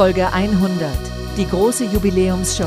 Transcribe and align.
Folge 0.00 0.32
100, 0.32 0.90
die 1.36 1.46
große 1.46 1.84
Jubiläumsshow. 1.84 2.64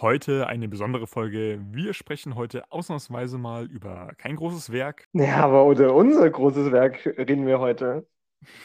Heute 0.00 0.46
eine 0.46 0.68
besondere 0.68 1.06
Folge. 1.06 1.60
Wir 1.70 1.92
sprechen 1.92 2.34
heute 2.34 2.72
ausnahmsweise 2.72 3.36
mal 3.36 3.66
über 3.66 4.12
kein 4.16 4.36
großes 4.36 4.72
Werk. 4.72 5.06
Ja, 5.12 5.44
aber 5.44 5.70
über 5.70 5.94
unser 5.94 6.30
großes 6.30 6.72
Werk 6.72 7.04
reden 7.04 7.46
wir 7.46 7.60
heute. 7.60 8.06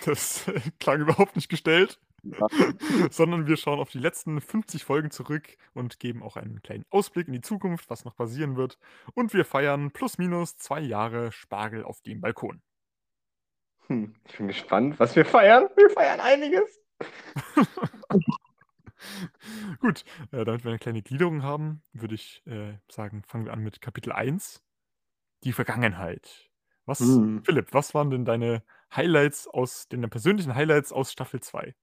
Das 0.06 0.46
klang 0.80 1.02
überhaupt 1.02 1.36
nicht 1.36 1.50
gestellt. 1.50 2.00
Sondern 3.12 3.48
wir 3.48 3.58
schauen 3.58 3.80
auf 3.80 3.90
die 3.92 4.00
letzten 4.00 4.42
50 4.42 4.84
Folgen 4.84 5.12
zurück 5.12 5.58
und 5.74 6.00
geben 6.00 6.24
auch 6.24 6.36
einen 6.38 6.62
kleinen 6.62 6.86
Ausblick 6.90 7.28
in 7.28 7.34
die 7.34 7.42
Zukunft, 7.42 7.90
was 7.90 8.06
noch 8.06 8.16
passieren 8.16 8.56
wird. 8.58 8.78
Und 9.14 9.34
wir 9.34 9.46
feiern 9.46 9.92
plus 9.92 10.18
minus 10.18 10.58
zwei 10.58 10.82
Jahre 10.82 11.32
Spargel 11.32 11.84
auf 11.84 12.02
dem 12.02 12.22
Balkon. 12.22 12.62
Hm, 13.88 14.16
ich 14.26 14.38
bin 14.38 14.48
gespannt, 14.48 15.00
was 15.00 15.16
wir 15.16 15.26
feiern. 15.26 15.70
Wir 15.76 15.90
feiern 15.90 16.20
einiges. 16.20 16.82
Gut, 19.80 20.04
äh, 20.32 20.44
damit 20.46 20.64
wir 20.64 20.70
eine 20.72 20.80
kleine 20.80 21.02
Gliederung 21.04 21.44
haben, 21.44 21.84
würde 21.94 22.16
ich 22.16 22.42
äh, 22.48 22.74
sagen, 22.90 23.24
fangen 23.24 23.46
wir 23.46 23.54
an 23.54 23.62
mit 23.64 23.82
Kapitel 23.82 24.12
1. 24.12 24.64
Die 25.44 25.54
Vergangenheit. 25.54 26.50
Was, 26.86 27.00
Hm. 27.00 27.44
Philipp, 27.44 27.74
was 27.74 27.94
waren 27.94 28.10
denn 28.10 28.26
deine 28.26 28.64
Highlights 28.96 29.48
aus, 29.48 29.88
deine 29.90 30.08
persönlichen 30.08 30.56
Highlights 30.56 30.92
aus 30.92 31.12
Staffel 31.12 31.42
2? 31.42 31.76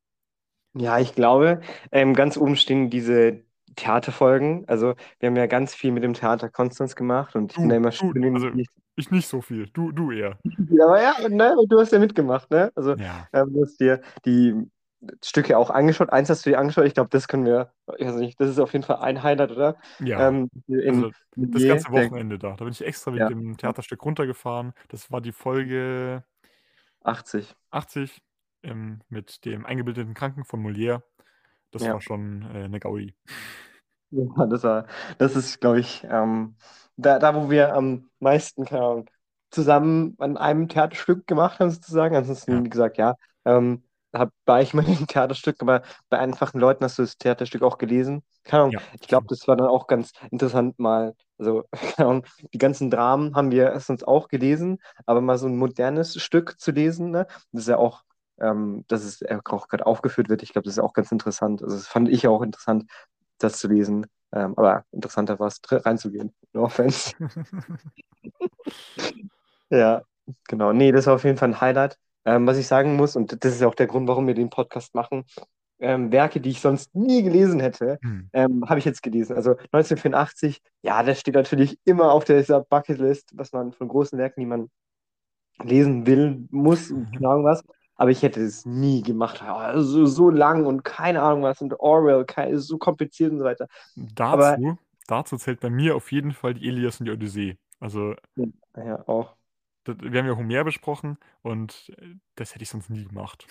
Ja, 0.76 0.98
ich 0.98 1.14
glaube, 1.14 1.60
ähm, 1.92 2.14
ganz 2.14 2.36
oben 2.36 2.56
stehen 2.56 2.90
diese 2.90 3.40
Theaterfolgen. 3.76 4.64
Also, 4.66 4.94
wir 5.20 5.28
haben 5.28 5.36
ja 5.36 5.46
ganz 5.46 5.74
viel 5.74 5.92
mit 5.92 6.02
dem 6.02 6.14
Theater 6.14 6.48
Konstanz 6.48 6.96
gemacht 6.96 7.36
und 7.36 7.52
ich 7.52 7.58
bin 7.58 7.68
da 7.68 7.76
immer 7.76 7.90
du, 7.90 8.12
also 8.34 8.48
in 8.48 8.66
ich 8.96 9.10
nicht 9.10 9.26
so 9.26 9.40
viel. 9.40 9.66
Du, 9.72 9.90
du 9.90 10.12
eher. 10.12 10.38
Aber 10.80 11.02
ja, 11.02 11.28
ne, 11.28 11.54
du 11.68 11.80
hast 11.80 11.92
ja 11.92 11.98
mitgemacht, 11.98 12.50
ne? 12.50 12.70
Also, 12.74 12.94
Ja. 12.96 13.28
ähm, 13.32 13.52
du 13.52 13.62
hast 13.62 13.80
dir 13.80 14.00
die 14.24 14.54
Stücke 15.22 15.58
auch 15.58 15.70
angeschaut. 15.70 16.10
Eins 16.10 16.30
hast 16.30 16.46
du 16.46 16.50
dir 16.50 16.58
angeschaut. 16.58 16.86
Ich 16.86 16.94
glaube, 16.94 17.10
das 17.10 17.28
können 17.28 17.44
wir, 17.44 17.72
ich 17.98 18.06
weiß 18.06 18.16
nicht, 18.16 18.40
das 18.40 18.48
ist 18.50 18.58
auf 18.58 18.72
jeden 18.72 18.84
Fall 18.84 18.96
ein 18.96 19.22
Highlight, 19.22 19.50
oder? 19.50 19.76
Ja, 20.00 20.28
Ähm, 20.28 20.50
in 20.68 20.94
also 20.94 21.10
das 21.36 21.66
ganze 21.66 21.90
Wochenende 21.90 22.38
da. 22.38 22.54
Da 22.56 22.64
bin 22.64 22.72
ich 22.72 22.84
extra 22.84 23.12
wegen 23.12 23.20
ja, 23.20 23.28
dem 23.28 23.56
Theaterstück 23.56 24.04
runtergefahren. 24.04 24.72
Das 24.88 25.10
war 25.10 25.20
die 25.20 25.32
Folge 25.32 26.24
80. 27.02 27.54
80 27.70 28.22
ähm, 28.64 29.02
mit 29.08 29.44
dem 29.44 29.66
eingebildeten 29.66 30.14
Kranken 30.14 30.44
von 30.44 30.62
Molière. 30.62 31.02
Das 31.72 31.90
Ja. 31.90 31.94
war 31.94 32.00
schon 32.02 32.42
äh, 32.42 32.64
eine 32.64 32.80
Gaudi. 32.80 33.14
Ja, 34.10 34.46
das 34.46 34.62
war, 34.62 34.86
das 35.18 35.34
ist, 35.36 35.60
glaube 35.60 35.80
ich, 35.80 36.04
ähm, 36.08 36.56
da, 36.96 37.18
da, 37.18 37.34
wo 37.34 37.50
wir 37.50 37.74
am 37.74 38.10
meisten, 38.20 38.64
keine 38.64 38.82
Ahnung, 38.82 39.10
zusammen 39.50 40.14
an 40.18 40.36
einem 40.36 40.68
Theaterstück 40.68 41.26
gemacht 41.26 41.58
haben, 41.60 41.70
sozusagen. 41.70 42.14
Ansonsten, 42.16 42.52
Ja. 42.52 42.64
wie 42.64 42.70
gesagt, 42.70 42.96
ja, 42.98 43.16
ähm, 43.44 43.82
hab, 44.12 44.30
war 44.46 44.62
ich 44.62 44.72
mal 44.74 44.84
in 44.88 44.96
einem 44.98 45.06
Theaterstück, 45.08 45.56
aber 45.60 45.82
bei 46.10 46.18
einfachen 46.18 46.60
Leuten 46.60 46.84
hast 46.84 46.98
du 46.98 47.02
das 47.02 47.16
Theaterstück 47.18 47.62
auch 47.62 47.78
gelesen. 47.78 48.22
Keine 48.44 48.62
Ahnung, 48.64 48.74
Ja, 48.74 48.82
ich 49.00 49.08
glaube, 49.08 49.24
stimmt. 49.24 49.30
das 49.30 49.48
war 49.48 49.56
dann 49.56 49.66
auch 49.66 49.86
ganz 49.88 50.12
interessant, 50.30 50.78
mal, 50.78 51.14
also, 51.38 51.64
keine 51.96 52.08
Ahnung, 52.08 52.26
die 52.52 52.58
ganzen 52.58 52.90
Dramen 52.90 53.34
haben 53.34 53.50
wir 53.50 53.78
sonst 53.80 54.06
auch 54.06 54.28
gelesen, 54.28 54.78
aber 55.06 55.20
mal 55.20 55.38
so 55.38 55.46
ein 55.48 55.56
modernes 55.56 56.20
Stück 56.22 56.60
zu 56.60 56.70
lesen, 56.70 57.10
ne, 57.10 57.26
das 57.52 57.62
ist 57.62 57.68
ja 57.68 57.78
auch, 57.78 58.02
ähm, 58.40 58.84
dass 58.88 59.04
es 59.04 59.22
auch 59.46 59.68
gerade 59.68 59.86
aufgeführt 59.86 60.28
wird, 60.28 60.42
ich 60.42 60.52
glaube, 60.52 60.64
das 60.64 60.74
ist 60.74 60.82
auch 60.82 60.92
ganz 60.92 61.12
interessant. 61.12 61.62
Also, 61.62 61.76
das 61.76 61.86
fand 61.86 62.08
ich 62.08 62.26
auch 62.28 62.42
interessant, 62.42 62.90
das 63.38 63.58
zu 63.58 63.68
lesen. 63.68 64.06
Ähm, 64.32 64.54
aber 64.56 64.84
interessanter 64.90 65.38
war 65.38 65.46
es, 65.48 65.60
reinzugehen. 65.70 66.34
No 66.52 66.64
offense. 66.64 67.12
Ja, 69.70 70.02
genau. 70.48 70.72
Nee, 70.72 70.92
das 70.92 71.06
war 71.06 71.14
auf 71.14 71.24
jeden 71.24 71.36
Fall 71.36 71.48
ein 71.50 71.60
Highlight. 71.60 71.98
Ähm, 72.24 72.46
was 72.46 72.56
ich 72.58 72.66
sagen 72.66 72.96
muss, 72.96 73.16
und 73.16 73.44
das 73.44 73.54
ist 73.54 73.62
auch 73.62 73.74
der 73.74 73.86
Grund, 73.86 74.08
warum 74.08 74.26
wir 74.26 74.34
den 74.34 74.50
Podcast 74.50 74.94
machen, 74.94 75.24
ähm, 75.80 76.12
Werke, 76.12 76.40
die 76.40 76.50
ich 76.50 76.60
sonst 76.60 76.94
nie 76.94 77.22
gelesen 77.22 77.60
hätte, 77.60 77.98
Hm. 78.02 78.30
ähm, 78.32 78.64
habe 78.68 78.78
ich 78.78 78.84
jetzt 78.84 79.02
gelesen. 79.02 79.36
Also 79.36 79.56
1984, 79.72 80.62
ja, 80.82 81.02
das 81.02 81.20
steht 81.20 81.34
natürlich 81.34 81.78
immer 81.84 82.12
auf 82.12 82.24
dieser 82.24 82.60
Bucketlist, 82.62 83.32
was 83.34 83.52
man 83.52 83.72
von 83.72 83.88
großen 83.88 84.18
Werken, 84.18 84.40
die 84.40 84.46
man 84.46 84.70
lesen 85.62 86.06
will, 86.06 86.46
muss 86.50 86.90
und 86.90 87.12
keine 87.12 87.28
Ahnung 87.28 87.44
was. 87.44 87.62
Aber 87.96 88.10
ich 88.10 88.22
hätte 88.22 88.40
es 88.40 88.66
nie 88.66 89.02
gemacht. 89.02 89.40
Ja, 89.40 89.80
so, 89.80 90.30
lang 90.30 90.66
und 90.66 90.84
keine 90.84 91.22
Ahnung 91.22 91.42
was 91.42 91.60
und 91.60 91.78
Orwell, 91.78 92.24
kein, 92.24 92.58
so 92.58 92.78
kompliziert 92.78 93.32
und 93.32 93.38
so 93.38 93.44
weiter. 93.44 93.68
Aber 94.18 94.56
Dazu, 94.56 94.78
dazu 95.06 95.36
zählt 95.36 95.60
bei 95.60 95.70
mir 95.70 95.96
auf 95.96 96.10
jeden 96.10 96.32
Fall 96.32 96.54
die 96.54 96.66
Ilias 96.66 97.00
und 97.00 97.06
die 97.06 97.12
Odyssee. 97.12 97.56
Also, 97.80 98.14
ja, 98.76 99.06
auch. 99.08 99.36
das, 99.84 99.96
wir 100.00 100.18
haben 100.18 100.26
ja 100.26 100.36
Homer 100.36 100.64
besprochen 100.64 101.18
und 101.42 101.92
äh, 101.98 102.14
das 102.34 102.54
hätte 102.54 102.62
ich 102.62 102.70
sonst 102.70 102.90
nie 102.90 103.04
gemacht. 103.04 103.46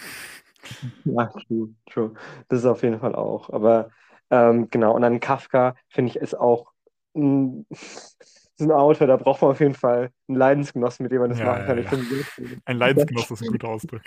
Ja, 1.05 1.25
true, 1.47 1.73
true. 1.85 2.13
Das 2.47 2.59
ist 2.59 2.65
auf 2.65 2.83
jeden 2.83 2.99
Fall 2.99 3.15
auch. 3.15 3.49
Aber 3.49 3.89
ähm, 4.29 4.69
genau, 4.69 4.95
und 4.95 5.01
dann 5.01 5.19
Kafka, 5.19 5.75
finde 5.89 6.11
ich, 6.11 6.15
ist 6.17 6.35
auch 6.39 6.71
ein, 7.15 7.65
so 7.69 7.71
ein 8.63 8.71
Autor, 8.71 9.07
da 9.07 9.17
braucht 9.17 9.41
man 9.41 9.51
auf 9.51 9.59
jeden 9.59 9.73
Fall 9.73 10.11
einen 10.27 10.37
Leidensgenossen, 10.37 11.03
mit 11.03 11.11
dem 11.11 11.21
man 11.21 11.29
das 11.29 11.39
Ja, 11.39 11.45
machen 11.45 11.77
ja, 11.77 11.83
kann. 11.83 11.83
Ja. 11.83 11.89
sehr, 12.37 12.57
Ein 12.65 12.77
Leidensgenosse 12.77 13.33
ist 13.33 13.41
ein 13.41 13.47
guter 13.47 13.69
Ausdruck. 13.69 14.01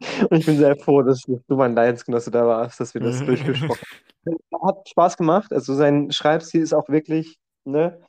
und 0.30 0.36
ich 0.38 0.46
bin 0.46 0.56
sehr 0.58 0.76
froh, 0.76 1.02
dass 1.02 1.22
du 1.22 1.40
mein 1.48 1.74
Leidensgenosse 1.74 2.30
da 2.30 2.46
warst, 2.46 2.80
dass 2.80 2.94
wir 2.94 3.00
das 3.00 3.24
durchgesprochen 3.24 3.80
haben. 4.54 4.68
Hat 4.68 4.88
Spaß 4.88 5.16
gemacht. 5.16 5.52
Also 5.52 5.74
sein 5.74 6.10
Schreibstil 6.12 6.62
ist 6.62 6.72
auch 6.72 6.88
wirklich, 6.88 7.38
ne, 7.64 8.00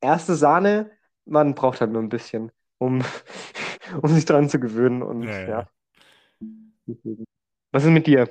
erste 0.00 0.34
Sahne, 0.34 0.90
man 1.24 1.54
braucht 1.54 1.80
halt 1.80 1.92
nur 1.92 2.02
ein 2.02 2.08
bisschen, 2.08 2.50
um, 2.78 3.02
um 4.02 4.08
sich 4.10 4.24
dran 4.24 4.48
zu 4.48 4.58
gewöhnen. 4.58 5.02
Und 5.02 5.24
Ja, 5.24 5.40
ja, 5.40 5.48
ja. 5.48 5.48
ja. 5.48 5.68
Was 7.72 7.84
ist 7.84 7.90
mit 7.90 8.06
dir? 8.06 8.28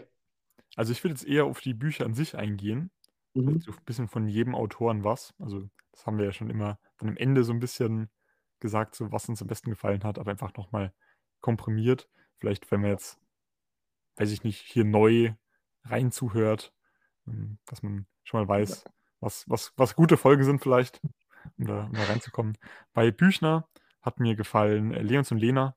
Also 0.76 0.92
ich 0.92 1.04
will 1.04 1.12
jetzt 1.12 1.26
eher 1.26 1.46
auf 1.46 1.62
die 1.62 1.74
Bücher 1.74 2.06
an 2.06 2.14
sich 2.14 2.36
eingehen. 2.36 2.92
Mhm. 3.36 3.60
so 3.62 3.72
ein 3.72 3.78
bisschen 3.86 4.08
von 4.08 4.28
jedem 4.28 4.56
Autoren 4.56 5.04
was. 5.04 5.34
Also 5.40 5.70
das 6.00 6.06
haben 6.06 6.18
wir 6.18 6.26
ja 6.26 6.32
schon 6.32 6.50
immer 6.50 6.80
dann 6.98 7.10
am 7.10 7.18
Ende 7.18 7.44
so 7.44 7.52
ein 7.52 7.60
bisschen 7.60 8.10
gesagt, 8.62 8.96
so 8.96 9.12
was 9.12 9.28
uns 9.28 9.42
am 9.42 9.48
besten 9.50 9.70
gefallen 9.70 10.04
hat, 10.06 10.18
aber 10.18 10.32
einfach 10.32 10.54
nochmal 10.56 10.94
komprimiert. 11.42 12.10
Vielleicht, 12.40 12.72
wenn 12.72 12.82
man 12.82 12.92
jetzt, 12.92 13.20
weiß 14.16 14.32
ich 14.32 14.44
nicht, 14.46 14.62
hier 14.62 14.86
neu 14.86 15.34
rein 15.84 16.12
zuhört, 16.12 16.74
ähm, 17.28 17.60
dass 17.66 17.84
man 17.84 18.08
schon 18.24 18.40
mal 18.40 18.48
weiß, 18.48 18.86
was, 19.20 19.50
was, 19.50 19.74
was 19.76 19.96
gute 19.96 20.16
Folgen 20.16 20.44
sind 20.46 20.62
vielleicht, 20.62 21.02
um 21.58 21.66
da, 21.68 21.86
um 21.86 21.94
da 21.94 22.04
reinzukommen. 22.06 22.58
Bei 22.94 23.12
Büchner 23.12 23.68
hat 24.02 24.20
mir 24.22 24.36
gefallen 24.36 24.94
äh, 24.94 25.02
Leons 25.02 25.32
und 25.34 25.40
Lena. 25.40 25.76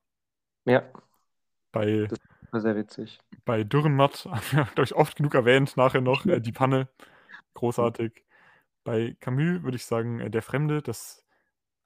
Ja, 0.65 0.83
Bei, 1.73 2.07
das 2.07 2.19
war 2.51 2.61
sehr 2.61 2.75
witzig. 2.77 3.19
bei 3.45 3.63
Dürrenmatt 3.65 4.25
haben 4.31 4.41
wir, 4.51 4.63
glaube 4.65 4.83
ich, 4.83 4.95
oft 4.95 5.17
genug 5.17 5.33
erwähnt, 5.35 5.75
nachher 5.75 6.01
noch 6.01 6.25
äh, 6.25 6.39
die 6.39 6.53
Panne. 6.53 6.87
Großartig. 7.55 8.23
Bei 8.85 9.15
Camus 9.19 9.63
würde 9.63 9.75
ich 9.77 9.85
sagen, 9.85 10.19
äh, 10.19 10.29
Der 10.29 10.41
Fremde, 10.41 10.81
das 10.81 11.25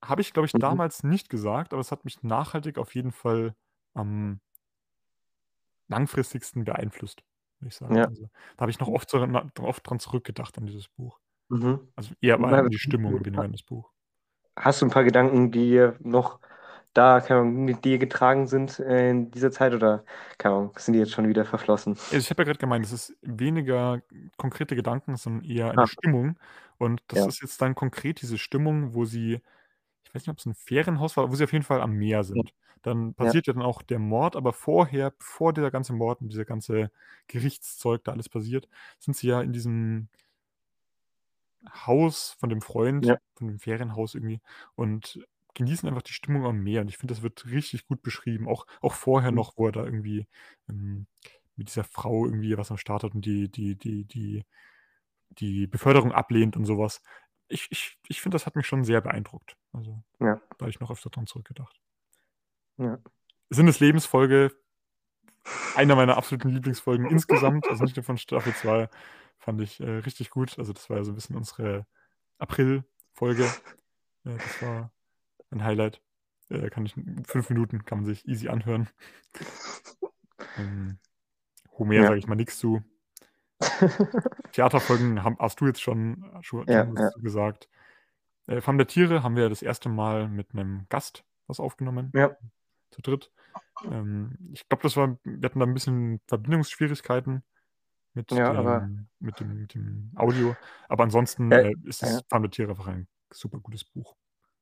habe 0.04 0.22
ich, 0.22 0.34
glaube 0.34 0.48
ich, 0.48 0.54
Mhm. 0.54 0.60
damals 0.60 1.04
nicht 1.04 1.30
gesagt, 1.30 1.74
aber 1.74 1.82
es 1.82 1.92
hat 1.92 2.06
mich 2.06 2.24
nachhaltig 2.24 2.78
auf 2.78 2.96
jeden 2.96 3.12
Fall 3.12 3.56
am 3.96 4.42
langfristigsten 5.90 6.66
beeinflusst, 6.66 7.24
würde 7.60 7.70
ich 7.70 7.76
sagen. 7.76 7.96
Ja. 7.96 8.06
Also, 8.06 8.30
da 8.58 8.62
habe 8.62 8.72
ich 8.72 8.80
noch 8.80 8.88
oft, 8.90 9.10
so, 9.10 9.20
oft 9.62 9.90
dran 9.90 10.00
zurückgedacht 10.00 10.58
an 10.58 10.66
dieses 10.66 10.88
Buch. 10.90 11.20
Mhm. 11.50 11.88
Also 11.96 12.14
eher 12.22 12.40
an 12.40 12.70
die 12.70 12.78
Stimmung, 12.80 13.26
weniger 13.26 13.44
an 13.44 13.52
das 13.54 13.64
Buch. 13.64 13.92
Hast 14.58 14.82
du 14.82 14.86
ein 14.88 14.92
paar 14.92 15.04
Gedanken, 15.04 15.52
die 15.52 15.92
noch 16.00 16.40
da 16.94 17.22
keine 17.22 17.42
Ahnung, 17.42 17.66
mit 17.66 17.86
dir 17.86 17.98
getragen 18.00 18.48
sind 18.48 18.80
in 18.80 19.32
dieser 19.32 19.52
Zeit 19.52 19.74
oder 19.74 20.04
keine 20.38 20.56
Ahnung, 20.56 20.74
sind 20.78 20.94
die 20.94 21.00
jetzt 21.00 21.12
schon 21.14 21.28
wieder 21.28 21.46
verflossen? 21.46 21.98
Also 22.12 22.24
ich 22.24 22.30
habe 22.30 22.42
ja 22.44 22.46
gerade 22.46 22.60
gemeint, 22.60 22.86
es 22.86 22.94
ist 22.94 23.18
weniger 23.22 24.02
konkrete 24.38 24.76
Gedanken, 24.78 25.18
sondern 25.18 25.44
eher 25.44 25.72
eine 25.72 25.84
Ah. 25.84 25.88
Stimmung. 25.88 26.40
Und 26.78 27.02
das 27.08 27.26
Ja. 27.26 27.28
ist 27.28 27.42
jetzt 27.42 27.62
dann 27.62 27.76
konkret 27.76 28.22
diese 28.22 28.38
Stimmung, 28.38 28.94
wo 28.94 29.04
sie, 29.04 29.42
ich 30.06 30.16
weiß 30.16 30.24
nicht, 30.24 30.30
ob 30.30 30.40
es 30.40 30.46
ein 30.48 30.56
Ferienhaus 30.56 31.18
war, 31.18 31.32
wo 31.32 31.36
sie 31.36 31.44
auf 31.46 31.54
jeden 31.54 31.66
Fall 31.66 31.82
am 31.82 31.94
Meer 31.94 32.24
sind. 32.24 32.54
Dann 32.84 33.16
passiert 33.16 33.48
ja 33.48 33.54
dann 33.54 33.64
auch 33.64 33.82
der 33.84 34.00
Mord, 34.00 34.36
aber 34.38 34.54
vorher, 34.54 35.12
bevor 35.12 35.54
dieser 35.54 35.72
ganze 35.72 35.94
Mord 35.94 36.22
und 36.22 36.30
dieser 36.34 36.46
ganze 36.46 36.92
Gerichtszeug 37.28 38.04
da 38.06 38.14
alles 38.14 38.30
passiert, 38.30 38.70
sind 39.00 39.16
sie 39.18 39.28
ja 39.30 39.42
in 39.42 39.54
diesem 39.54 40.10
Haus 41.86 42.36
von 42.40 42.50
dem 42.50 42.62
Freund, 42.62 43.08
Ja. 43.08 43.18
von 43.36 43.48
dem 43.48 43.60
Ferienhaus 43.60 44.16
irgendwie 44.16 44.42
und 44.76 45.20
genießen 45.58 45.88
einfach 45.90 46.02
die 46.04 46.14
Stimmung 46.14 46.46
am 46.46 46.60
Meer. 46.64 46.82
Und 46.82 46.88
ich 46.90 46.98
finde, 46.98 47.14
das 47.14 47.24
wird 47.24 47.46
richtig 47.48 47.86
gut 47.88 48.02
beschrieben. 48.02 48.48
Auch, 48.48 48.66
auch 48.82 48.94
vorher 48.94 49.32
Mhm. 49.32 49.38
noch, 49.38 49.58
wo 49.58 49.66
er 49.68 49.72
da 49.74 49.84
irgendwie 49.84 50.28
ähm, 50.70 51.08
mit 51.56 51.68
dieser 51.70 51.84
Frau 51.84 52.26
irgendwie 52.26 52.58
was 52.58 52.72
am 52.72 52.78
Start 52.78 53.04
hat 53.04 53.14
und 53.16 53.26
die, 53.26 53.50
die, 53.50 53.76
die, 53.76 54.06
die, 54.06 54.46
die 55.32 55.68
Beförderung 55.68 56.12
ablehnt 56.12 56.56
und 56.56 56.66
sowas. 56.66 57.02
Ich, 57.50 57.68
ich, 57.72 57.98
ich 58.08 58.22
finde, 58.22 58.36
das 58.36 58.46
hat 58.46 58.56
mich 58.56 58.68
schon 58.68 58.84
sehr 58.84 59.02
beeindruckt. 59.02 59.58
Also, 59.74 60.04
Ja. 60.20 60.36
da 60.58 60.62
habe 60.62 60.70
ich 60.70 60.80
noch 60.80 60.92
öfter 60.92 61.10
dran 61.10 61.28
zurückgedacht. 61.28 61.80
Ja. 62.78 63.00
Sinn 63.50 63.66
des 63.66 63.80
Lebens 63.80 64.06
Folge, 64.06 64.52
einer 65.76 65.96
meiner 65.96 66.18
absoluten 66.18 66.50
Lieblingsfolgen 66.50 67.10
insgesamt, 67.10 67.68
also 67.70 67.84
nicht 67.86 67.96
nur 67.96 68.04
von 68.04 68.18
Staffel 68.18 68.54
2, 68.54 68.90
fand 69.40 69.62
ich 69.62 69.80
äh, 69.80 69.90
richtig 70.00 70.30
gut. 70.30 70.60
Also, 70.60 70.74
das 70.74 70.90
war 70.90 70.98
ja 70.98 71.04
so 71.04 71.12
ein 71.12 71.16
bisschen 71.16 71.36
unsere 71.38 71.88
April-Folge. 72.38 73.46
Äh, 74.26 74.38
das 74.38 74.62
war 74.62 74.92
ein 75.52 75.64
Highlight. 75.64 76.02
Äh, 76.50 76.70
kann 76.70 76.86
ich 76.86 76.96
fünf 77.26 77.50
Minuten 77.50 77.84
kann 77.86 78.00
man 78.00 78.06
sich 78.06 78.28
easy 78.28 78.48
anhören. 78.50 78.88
ähm, 80.58 80.98
Homer 81.78 81.94
Ja. 81.94 82.04
sage 82.08 82.18
ich 82.20 82.28
mal 82.28 82.36
nichts 82.36 82.58
zu. 82.58 82.82
Theaterfolgen 84.52 85.24
haben, 85.24 85.38
hast 85.40 85.60
du 85.62 85.68
jetzt 85.68 85.82
schon, 85.82 86.26
schon, 86.42 86.68
Ja, 86.68 86.86
schon 86.86 86.96
ja. 86.98 87.10
gesagt. 87.18 87.70
Äh, 88.48 88.62
Farm 88.62 88.78
der 88.78 88.88
Tiere 88.88 89.24
haben 89.24 89.36
wir 89.36 89.50
das 89.50 89.62
erste 89.62 89.90
Mal 89.90 90.28
mit 90.28 90.54
einem 90.54 90.86
Gast 90.90 91.24
was 91.48 91.60
aufgenommen. 91.60 92.12
Ja. 92.14 92.36
Zu 92.92 93.02
dritt. 93.02 93.32
Ähm, 93.86 94.38
ich 94.54 94.68
glaube, 94.68 94.84
das 94.84 94.96
war, 94.98 95.18
wir 95.24 95.46
hatten 95.50 95.60
da 95.60 95.66
ein 95.66 95.74
bisschen 95.74 96.20
Verbindungsschwierigkeiten 96.28 97.44
mit, 98.14 98.32
Ja, 98.32 98.52
dem, 98.52 98.58
aber- 98.58 98.90
mit, 99.20 99.40
dem, 99.40 99.62
mit 99.62 99.74
dem 99.74 100.12
Audio. 100.16 100.56
Aber 100.90 101.04
ansonsten 101.04 101.52
Ja, 101.52 101.60
äh, 101.60 101.74
ist 101.84 102.02
das. 102.04 102.24
Farm 102.30 102.44
der 102.44 102.52
Tiere 102.52 102.72
einfach 102.72 102.88
ein 102.88 103.08
super 103.32 103.60
gutes 103.60 103.84
Buch. 103.86 104.16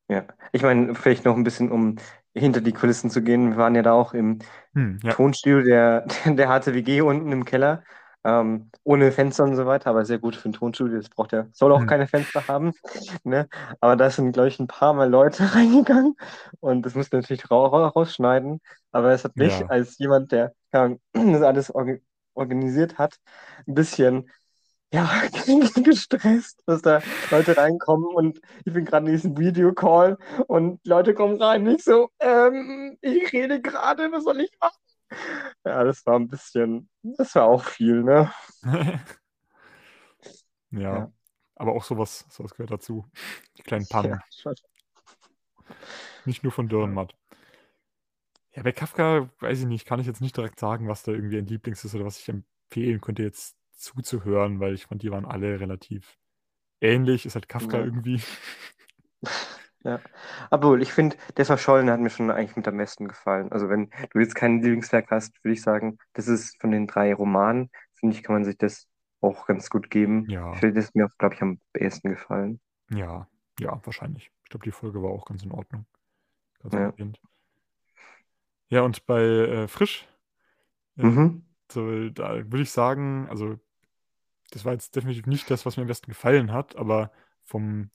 Ja, 0.08 0.26
ich 0.52 0.62
meine, 0.62 0.94
vielleicht 0.94 1.24
noch 1.24 1.36
ein 1.36 1.42
bisschen, 1.44 1.70
um 1.72 1.96
hinter 2.34 2.60
die 2.60 2.72
Kulissen 2.72 3.10
zu 3.10 3.22
gehen. 3.22 3.50
Wir 3.50 3.56
waren 3.56 3.74
ja 3.74 3.82
da 3.82 3.92
auch 3.92 4.14
im 4.14 4.38
Hm, 4.74 4.98
ja. 5.02 5.16
Tonstudio 5.16 5.62
der, 5.62 6.06
der 6.26 6.48
HTWG 6.48 7.02
unten 7.02 7.32
im 7.32 7.44
Keller. 7.44 7.82
Ähm, 8.24 8.70
ohne 8.84 9.12
Fenster 9.12 9.44
und 9.44 9.56
so 9.56 9.66
weiter, 9.66 9.90
aber 9.90 10.04
sehr 10.04 10.18
gut 10.18 10.36
für 10.36 10.48
ein 10.48 10.52
Tonstudio. 10.52 10.98
Das 10.98 11.08
braucht 11.10 11.32
ja, 11.32 11.46
soll 11.52 11.72
auch 11.72 11.86
Hm. 11.86 11.88
keine 11.88 12.08
Fenster 12.08 12.44
haben. 12.48 12.72
Ne? 13.24 13.48
Aber 13.80 13.96
da 13.96 14.10
sind, 14.10 14.32
glaube 14.32 14.48
ich, 14.48 14.60
ein 14.60 14.66
paar 14.68 14.94
Mal 14.94 15.10
Leute 15.10 15.44
reingegangen 15.54 16.16
und 16.60 16.82
das 16.86 16.94
musste 16.94 17.16
natürlich 17.16 17.50
ra 17.50 17.66
ra 17.68 17.88
rausschneiden. 17.88 18.60
Aber 18.92 19.10
es 19.12 19.24
hat 19.24 19.38
mich 19.38 19.62
Ja. 19.62 19.70
als 19.70 19.98
jemand, 19.98 20.32
der 20.32 20.54
das 20.72 21.42
alles 21.42 21.70
orga 21.74 21.96
organisiert 22.34 22.98
hat, 22.98 23.16
ein 23.66 23.74
bisschen 23.74 24.30
ja, 24.96 25.22
gestresst, 25.82 26.62
dass 26.66 26.82
da 26.82 27.02
Leute 27.30 27.56
reinkommen 27.56 28.06
und 28.14 28.40
ich 28.64 28.72
bin 28.72 28.84
gerade 28.84 29.06
in 29.06 29.12
diesem 29.12 29.38
Videocall 29.38 30.16
und 30.46 30.84
Leute 30.86 31.14
kommen 31.14 31.40
rein, 31.40 31.64
nicht 31.64 31.84
so, 31.84 32.10
ähm, 32.18 32.96
ich 33.02 33.32
rede 33.32 33.60
gerade, 33.60 34.10
was 34.10 34.24
soll 34.24 34.40
ich 34.40 34.50
machen? 34.60 34.78
Ja, 35.64 35.84
das 35.84 36.04
war 36.06 36.18
ein 36.18 36.28
bisschen, 36.28 36.88
das 37.02 37.34
war 37.34 37.44
auch 37.44 37.64
viel, 37.64 38.02
ne? 38.02 38.32
ja. 40.70 40.80
Ja. 40.80 41.12
Aber 41.54 41.72
auch 41.72 41.84
sowas, 41.84 42.26
sowas 42.28 42.52
gehört 42.52 42.70
dazu. 42.70 43.06
Die 43.56 43.62
kleinen 43.62 43.86
Pannen. 43.86 44.20
Ja. 44.44 44.52
Nicht 46.24 46.42
nur 46.42 46.52
von 46.52 46.68
Dürrenmatt. 46.68 47.14
Ja, 48.52 48.62
bei 48.62 48.72
Kafka, 48.72 49.30
weiß 49.40 49.60
ich 49.60 49.66
nicht, 49.66 49.86
kann 49.86 50.00
ich 50.00 50.06
jetzt 50.06 50.20
nicht 50.20 50.36
direkt 50.36 50.58
sagen, 50.60 50.88
was 50.88 51.02
da 51.02 51.12
irgendwie 51.12 51.38
ein 51.38 51.46
Lieblings 51.46 51.84
ist 51.84 51.94
oder 51.94 52.04
was 52.04 52.18
ich 52.18 52.28
empfehlen 52.28 53.00
könnte, 53.00 53.22
jetzt 53.22 53.56
zuzuhören, 53.76 54.60
weil 54.60 54.74
ich 54.74 54.86
fand, 54.86 55.02
die 55.02 55.10
waren 55.10 55.24
alle 55.26 55.60
relativ 55.60 56.18
ähnlich. 56.80 57.26
Ist 57.26 57.34
halt 57.36 57.48
Kafka 57.48 57.78
Ja. 57.78 57.84
irgendwie. 57.84 58.20
Ja. 59.84 60.00
Obwohl, 60.50 60.82
ich 60.82 60.92
finde, 60.92 61.16
der 61.36 61.46
Verschollene 61.46 61.92
hat 61.92 62.00
mir 62.00 62.10
schon 62.10 62.30
eigentlich 62.30 62.56
mit 62.56 62.66
am 62.66 62.76
besten 62.76 63.06
gefallen. 63.06 63.52
Also, 63.52 63.68
wenn 63.68 63.90
du 64.10 64.18
jetzt 64.18 64.34
kein 64.34 64.60
Lieblingswerk 64.60 65.10
hast, 65.12 65.42
würde 65.44 65.52
ich 65.54 65.62
sagen, 65.62 65.98
das 66.12 66.26
ist 66.26 66.60
von 66.60 66.72
den 66.72 66.88
drei 66.88 67.14
Romanen, 67.14 67.70
finde 67.94 68.16
ich, 68.16 68.24
kann 68.24 68.34
man 68.34 68.44
sich 68.44 68.58
das 68.58 68.88
auch 69.20 69.46
ganz 69.46 69.70
gut 69.70 69.88
geben. 69.90 70.28
Ja. 70.28 70.52
Ich 70.54 70.58
finde, 70.58 70.74
das 70.74 70.86
ist 70.86 70.96
mir, 70.96 71.08
glaube 71.18 71.36
ich, 71.36 71.42
am 71.42 71.60
besten 71.72 72.10
gefallen. 72.10 72.60
Ja, 72.90 73.28
ja, 73.60 73.80
wahrscheinlich. 73.84 74.32
Ich 74.44 74.50
glaube, 74.50 74.64
die 74.64 74.72
Folge 74.72 75.02
war 75.02 75.10
auch 75.10 75.24
ganz 75.24 75.44
in 75.44 75.52
Ordnung. 75.52 75.86
Ganz 76.62 76.74
Ja. 76.74 76.80
erwähnt. 76.80 77.20
Ja, 78.68 78.80
und 78.82 79.06
bei 79.06 79.22
äh, 79.22 79.68
Frisch, 79.68 80.08
äh, 80.96 81.04
Mhm. 81.04 81.44
so, 81.70 82.08
da 82.10 82.34
würde 82.34 82.62
ich 82.62 82.70
sagen, 82.70 83.28
also 83.30 83.58
das 84.50 84.64
war 84.64 84.72
jetzt 84.72 84.94
definitiv 84.96 85.26
nicht 85.26 85.50
das, 85.50 85.66
was 85.66 85.76
mir 85.76 85.82
am 85.82 85.88
besten 85.88 86.06
gefallen 86.10 86.52
hat, 86.52 86.76
aber 86.76 87.10
vom, 87.44 87.90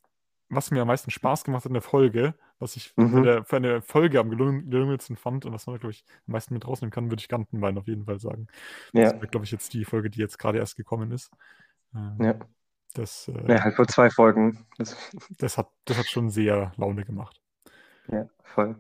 was 0.50 0.72
mir 0.72 0.82
am 0.82 0.88
meisten 0.88 1.12
Spaß 1.12 1.44
gemacht 1.44 1.64
hat 1.66 1.70
in 1.70 1.74
der 1.74 1.82
Folge, 1.82 2.36
was 2.60 2.76
ich 2.76 2.90
für, 2.92 3.02
Mhm. 3.02 3.24
der, 3.24 3.46
für 3.46 3.56
eine 3.58 3.82
Folge 3.82 4.20
am 4.20 4.30
gelungen- 4.30 4.70
gelungensten 4.70 5.16
fand 5.16 5.46
und 5.46 5.54
was 5.54 5.68
man, 5.68 5.80
glaube 5.80 5.92
ich, 5.94 6.04
am 6.28 6.34
meisten 6.34 6.54
mit 6.54 6.68
rausnehmen 6.68 6.92
kann, 6.92 7.10
würde 7.10 7.22
ich 7.22 7.28
Gantenbein 7.30 7.78
auf 7.78 7.88
jeden 7.88 8.06
Fall 8.06 8.20
sagen. 8.20 8.48
Das 8.94 9.14
Ja. 9.14 9.14
wäre, 9.14 9.28
glaube 9.28 9.46
ich, 9.46 9.52
jetzt 9.52 9.74
die 9.74 9.86
Folge, 9.86 10.10
die 10.10 10.20
jetzt 10.20 10.38
gerade 10.38 10.58
erst 10.60 10.76
gekommen 10.78 11.12
ist. 11.12 11.32
Ähm, 11.96 12.18
Ja. 12.20 12.36
das, 12.94 13.28
äh, 13.30 13.50
Ja, 13.52 13.64
halt 13.64 13.76
vor 13.76 13.88
zwei 13.88 14.10
Folgen. 14.10 14.66
Das, 14.78 14.96
das, 15.40 15.58
hat, 15.58 15.70
das 15.86 15.98
hat 15.98 16.08
schon 16.08 16.30
sehr 16.30 16.74
Laune 16.78 17.06
gemacht. 17.06 17.42
ja, 18.12 18.28
voll. 18.44 18.76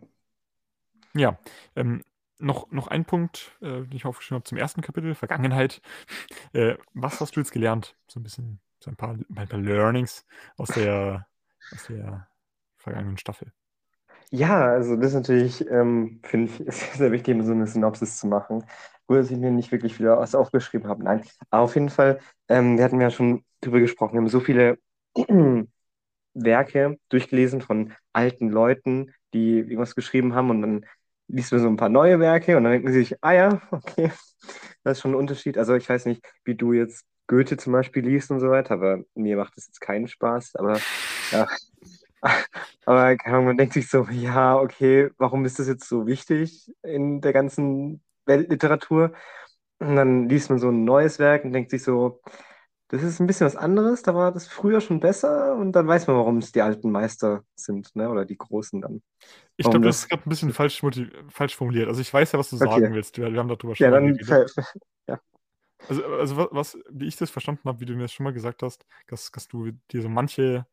Ja, 1.14 1.38
ähm, 1.76 2.04
noch, 2.42 2.72
noch 2.72 2.88
ein 2.88 3.06
Punkt, 3.06 3.58
äh, 3.62 3.84
den 3.84 3.92
ich 3.94 4.06
aufgeschrieben 4.06 4.38
habe 4.38 4.46
zum 4.46 4.58
ersten 4.58 4.82
Kapitel, 4.82 5.16
Vergangenheit. 5.16 5.82
Äh, 6.54 6.76
was 6.94 7.22
hast 7.22 7.36
du 7.36 7.40
jetzt 7.40 7.52
gelernt? 7.52 7.96
So 8.08 8.20
ein 8.20 8.24
bisschen, 8.24 8.60
so 8.80 8.92
ein 8.92 8.98
paar, 8.98 9.12
ein 9.14 9.48
paar 9.48 9.60
Learnings 9.60 10.26
aus 10.58 10.70
der, 10.70 11.28
aus 11.74 11.88
der 11.88 12.28
vergangenen 12.78 13.18
Staffel. 13.18 13.54
Ja, 14.32 14.66
also 14.72 14.96
das 14.96 15.08
ist 15.08 15.14
natürlich, 15.16 15.68
ähm, 15.70 16.20
finde 16.24 16.52
ich, 16.52 16.60
ist 16.68 16.94
sehr 16.94 17.12
wichtig, 17.12 17.42
so 17.44 17.52
eine 17.52 17.68
Synopsis 17.68 18.18
zu 18.18 18.28
machen. 18.28 18.64
Gut, 19.08 19.18
dass 19.18 19.32
ich 19.32 19.38
mir 19.38 19.52
nicht 19.52 19.72
wirklich 19.72 20.00
wieder 20.00 20.18
was 20.20 20.36
aufgeschrieben 20.36 20.88
habe. 20.90 21.04
Nein, 21.04 21.24
aber 21.50 21.64
auf 21.64 21.76
jeden 21.76 21.90
Fall, 21.90 22.20
ähm, 22.48 22.78
wir 22.78 22.86
hatten 22.86 23.02
ja 23.02 23.10
schon 23.10 23.44
drüber 23.62 23.80
gesprochen, 23.80 24.14
wir 24.14 24.22
haben 24.22 24.30
so 24.30 24.40
viele 24.40 24.78
Werke 26.34 26.98
durchgelesen 27.10 27.62
von 27.62 27.94
alten 28.14 28.50
Leuten, 28.50 29.14
die 29.34 29.60
irgendwas 29.60 29.96
geschrieben 29.96 30.34
haben 30.36 30.50
und 30.50 30.62
dann 30.62 30.86
liest 31.32 31.52
man 31.52 31.62
so 31.62 31.68
ein 31.68 31.78
paar 31.78 31.90
neue 31.90 32.20
Werke 32.20 32.58
und 32.58 32.64
dann 32.64 32.74
denkt 32.74 32.86
man 32.86 32.94
sich, 32.94 33.16
ah 33.24 33.32
ja, 33.32 33.62
okay, 33.72 34.12
das 34.84 34.98
ist 34.98 35.02
schon 35.02 35.12
ein 35.12 35.16
Unterschied. 35.16 35.58
Also 35.58 35.76
ich 35.76 35.88
weiß 35.88 36.06
nicht, 36.06 36.26
wie 36.44 36.56
du 36.56 36.74
jetzt 36.74 37.06
Goethe 37.28 37.58
zum 37.58 37.74
Beispiel 37.74 38.04
liest 38.04 38.32
und 38.32 38.40
so 38.40 38.50
weiter, 38.50 38.74
aber 38.74 39.04
mir 39.16 39.38
macht 39.38 39.56
das 39.56 39.68
jetzt 39.68 39.80
keinen 39.80 40.08
Spaß, 40.08 40.56
aber 40.56 40.80
ja. 41.32 41.48
Aber 42.86 43.18
man 43.42 43.58
denkt 43.58 43.74
sich 43.74 43.90
so, 43.90 44.08
ja, 44.12 44.56
okay, 44.56 45.10
warum 45.18 45.46
ist 45.46 45.58
das 45.60 45.68
jetzt 45.68 45.88
so 45.88 46.06
wichtig 46.06 46.72
in 46.84 47.22
der 47.22 47.34
ganzen 47.34 48.04
Weltliteratur? 48.26 49.14
Und 49.80 49.96
dann 49.96 50.30
liest 50.30 50.50
man 50.50 50.60
so 50.60 50.70
ein 50.70 50.84
neues 50.84 51.18
Werk 51.18 51.44
und 51.46 51.54
denkt 51.54 51.72
sich 51.72 51.84
so, 51.84 52.22
das 52.92 53.04
ist 53.04 53.20
ein 53.20 53.28
bisschen 53.28 53.46
was 53.48 53.56
anderes, 53.56 54.04
da 54.04 54.14
war 54.16 54.32
das 54.32 54.48
früher 54.48 54.82
schon 54.82 55.00
besser 55.00 55.56
und 55.56 55.72
dann 55.74 55.88
weiß 55.88 56.08
man, 56.08 56.18
warum 56.18 56.38
es 56.40 56.52
die 56.52 56.62
alten 56.62 56.92
Meister 56.92 57.44
sind, 57.56 57.96
ne? 57.96 58.10
Oder 58.10 58.26
die 58.26 58.38
Großen 58.38 58.82
dann. 58.82 59.02
Ich 59.58 59.70
glaube, 59.70 59.86
das 59.86 60.00
ist 60.00 60.10
gerade 60.10 60.24
ein 60.26 60.30
bisschen 60.30 60.54
falsch, 60.54 60.82
falsch 61.30 61.56
formuliert. 61.56 61.88
Also 61.88 62.02
ich 62.02 62.14
weiß 62.14 62.32
ja, 62.32 62.40
was 62.40 62.50
du 62.50 62.58
Okay. 62.58 62.70
sagen 62.82 62.94
willst. 62.94 63.18
Wir, 63.18 63.32
wir 63.32 63.40
haben 63.40 63.48
darüber 63.48 63.76
schon 63.76 63.86
Ja, 63.92 63.92
dann 63.92 64.16
ver- 64.18 64.46
Also, 65.88 66.06
also 66.06 66.38
was, 66.38 66.48
was, 66.52 66.78
wie 66.90 67.06
ich 67.08 67.16
das 67.18 67.30
verstanden 67.30 67.64
habe, 67.68 67.80
wie 67.82 67.86
du 67.86 67.94
mir 67.94 68.04
das 68.04 68.14
schon 68.14 68.24
mal 68.24 68.34
gesagt 68.34 68.64
hast, 68.64 68.86
dass, 69.08 69.32
dass 69.32 69.48
du 69.48 69.72
dir 69.92 70.02
so 70.02 70.10
manche 70.10 70.66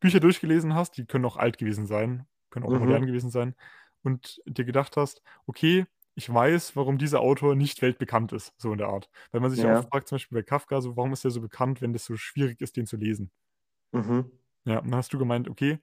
Bücher 0.00 0.20
durchgelesen 0.20 0.74
hast, 0.74 0.96
die 0.96 1.06
können 1.06 1.24
auch 1.24 1.36
alt 1.36 1.58
gewesen 1.58 1.86
sein, 1.86 2.26
können 2.50 2.64
auch 2.64 2.74
Mhm. 2.74 2.78
modern 2.78 3.06
gewesen 3.06 3.30
sein, 3.30 3.54
und 4.02 4.40
dir 4.46 4.64
gedacht 4.64 4.96
hast, 4.96 5.22
okay, 5.46 5.86
ich 6.18 6.32
weiß, 6.32 6.76
warum 6.76 6.98
dieser 6.98 7.20
Autor 7.20 7.56
nicht 7.56 7.82
weltbekannt 7.82 8.32
ist, 8.32 8.54
so 8.58 8.72
in 8.72 8.78
der 8.78 8.88
Art. 8.88 9.10
Weil 9.32 9.40
man 9.40 9.50
sich 9.50 9.62
ja 9.62 9.68
Ja. 9.68 9.70
oft 9.70 9.88
fragt, 9.90 10.08
zum 10.08 10.16
Beispiel 10.16 10.38
bei 10.38 10.42
Kafka, 10.44 10.80
so, 10.82 10.96
warum 10.96 11.12
ist 11.14 11.24
er 11.24 11.30
so 11.32 11.40
bekannt, 11.42 11.82
wenn 11.82 11.92
das 11.94 12.04
so 12.06 12.16
schwierig 12.16 12.60
ist, 12.62 12.76
den 12.76 12.86
zu 12.86 12.96
lesen? 12.98 13.32
mhm. 13.92 14.30
Ja, 14.64 14.78
und 14.78 14.86
dann 14.90 14.96
hast 14.96 15.12
du 15.12 15.18
gemeint, 15.18 15.48
okay, 15.48 15.78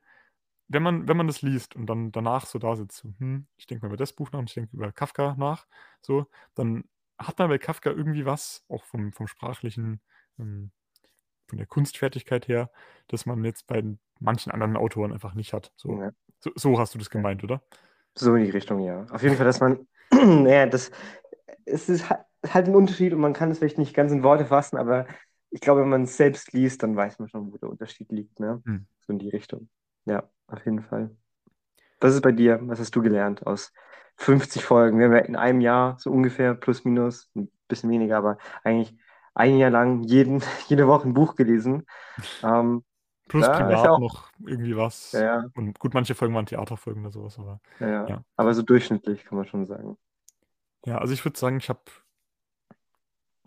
wenn 0.69 0.83
man, 0.83 1.07
wenn 1.07 1.17
man 1.17 1.27
das 1.27 1.41
liest 1.41 1.75
und 1.75 1.87
dann 1.87 2.11
danach 2.11 2.45
so 2.47 2.59
da 2.59 2.75
sitzt, 2.75 2.97
so, 2.99 3.13
hm, 3.19 3.47
ich 3.57 3.67
denke 3.67 3.85
mal 3.85 3.89
über 3.89 3.97
das 3.97 4.13
Buch 4.13 4.31
nach 4.31 4.39
und 4.39 4.49
ich 4.49 4.55
denke 4.55 4.75
über 4.77 4.91
Kafka 4.91 5.35
nach, 5.37 5.67
so, 6.01 6.27
dann 6.55 6.85
hat 7.19 7.39
man 7.39 7.49
bei 7.49 7.59
Kafka 7.59 7.91
irgendwie 7.91 8.25
was, 8.25 8.65
auch 8.69 8.85
vom, 8.85 9.13
vom 9.13 9.27
sprachlichen, 9.27 10.01
ähm, 10.39 10.71
von 11.49 11.57
der 11.59 11.67
Kunstfertigkeit 11.67 12.47
her, 12.47 12.71
dass 13.07 13.25
man 13.27 13.43
jetzt 13.45 13.67
bei 13.67 13.83
manchen 14.19 14.51
anderen 14.51 14.77
Autoren 14.77 15.13
einfach 15.13 15.35
nicht 15.35 15.53
hat. 15.53 15.73
So, 15.77 16.01
Ja. 16.01 16.11
so, 16.41 16.51
so 16.55 16.79
hast 16.79 16.95
du 16.95 16.99
das 16.99 17.09
gemeint, 17.11 17.43
oder? 17.43 17.63
So 18.17 18.35
in 18.35 18.43
die 18.45 18.49
Richtung, 18.51 18.79
ja. 18.81 19.05
Auf 19.09 19.23
jeden 19.23 19.35
Fall, 19.35 19.45
dass 19.45 19.59
man, 19.59 19.87
naja, 20.43 20.65
das, 20.67 20.91
es 21.65 21.89
ist 21.89 22.09
ha- 22.09 22.25
halt 22.47 22.67
ein 22.67 22.75
Unterschied 22.75 23.13
und 23.13 23.19
man 23.21 23.33
kann 23.33 23.51
es 23.51 23.59
vielleicht 23.59 23.77
nicht 23.77 23.93
ganz 23.93 24.11
in 24.11 24.23
Worte 24.23 24.45
fassen, 24.45 24.77
aber 24.77 25.07
ich 25.51 25.61
glaube, 25.61 25.81
wenn 25.81 25.89
man 25.89 26.03
es 26.03 26.17
selbst 26.17 26.53
liest, 26.53 26.83
dann 26.83 26.95
weiß 26.95 27.19
man 27.19 27.29
schon, 27.29 27.51
wo 27.51 27.57
der 27.57 27.69
Unterschied 27.69 28.11
liegt, 28.11 28.39
ne? 28.39 28.61
Hm. 28.65 28.87
So 29.01 29.13
in 29.13 29.19
die 29.19 29.29
Richtung. 29.29 29.69
Ja, 30.05 30.29
auf 30.47 30.65
jeden 30.65 30.81
Fall. 30.83 31.11
Was 32.01 32.13
ist 32.15 32.21
bei 32.21 32.31
dir? 32.31 32.59
Was 32.63 32.79
hast 32.79 32.95
du 32.95 33.01
gelernt 33.01 33.45
aus 33.47 33.71
50 34.17 34.63
Folgen? 34.65 34.99
Wir 34.99 35.05
haben 35.07 35.13
ja 35.13 35.19
in 35.19 35.35
einem 35.35 35.61
Jahr 35.61 35.97
so 35.99 36.11
ungefähr 36.11 36.53
plus 36.55 36.83
minus, 36.85 37.29
ein 37.35 37.49
bisschen 37.67 37.89
weniger, 37.89 38.17
aber 38.17 38.37
eigentlich 38.63 38.95
ein 39.33 39.57
Jahr 39.57 39.71
lang 39.71 40.03
jeden, 40.03 40.43
jede 40.67 40.87
Woche 40.87 41.07
ein 41.07 41.13
Buch 41.13 41.35
gelesen. 41.35 41.85
Ähm, 42.43 42.83
Plus 43.27 43.43
Ja, 43.45 43.53
privat 43.57 43.87
auch- 43.89 43.99
noch 43.99 44.29
irgendwie 44.45 44.77
was. 44.77 45.11
ja, 45.13 45.21
ja, 45.23 45.45
Und 45.55 45.79
gut, 45.79 45.93
manche 45.95 46.13
Folgen 46.13 46.35
waren 46.35 46.45
Theaterfolgen 46.45 47.01
oder 47.01 47.11
sowas, 47.11 47.39
aber. 47.39 47.59
Ja. 47.79 48.23
Aber 48.35 48.53
so 48.53 48.61
durchschnittlich 48.61 49.25
kann 49.25 49.37
man 49.37 49.47
schon 49.47 49.65
sagen. 49.65 49.97
Ja, 50.85 50.97
also 50.99 51.13
ich 51.13 51.23
würde 51.25 51.37
sagen, 51.37 51.57
ich 51.57 51.69
habe 51.69 51.81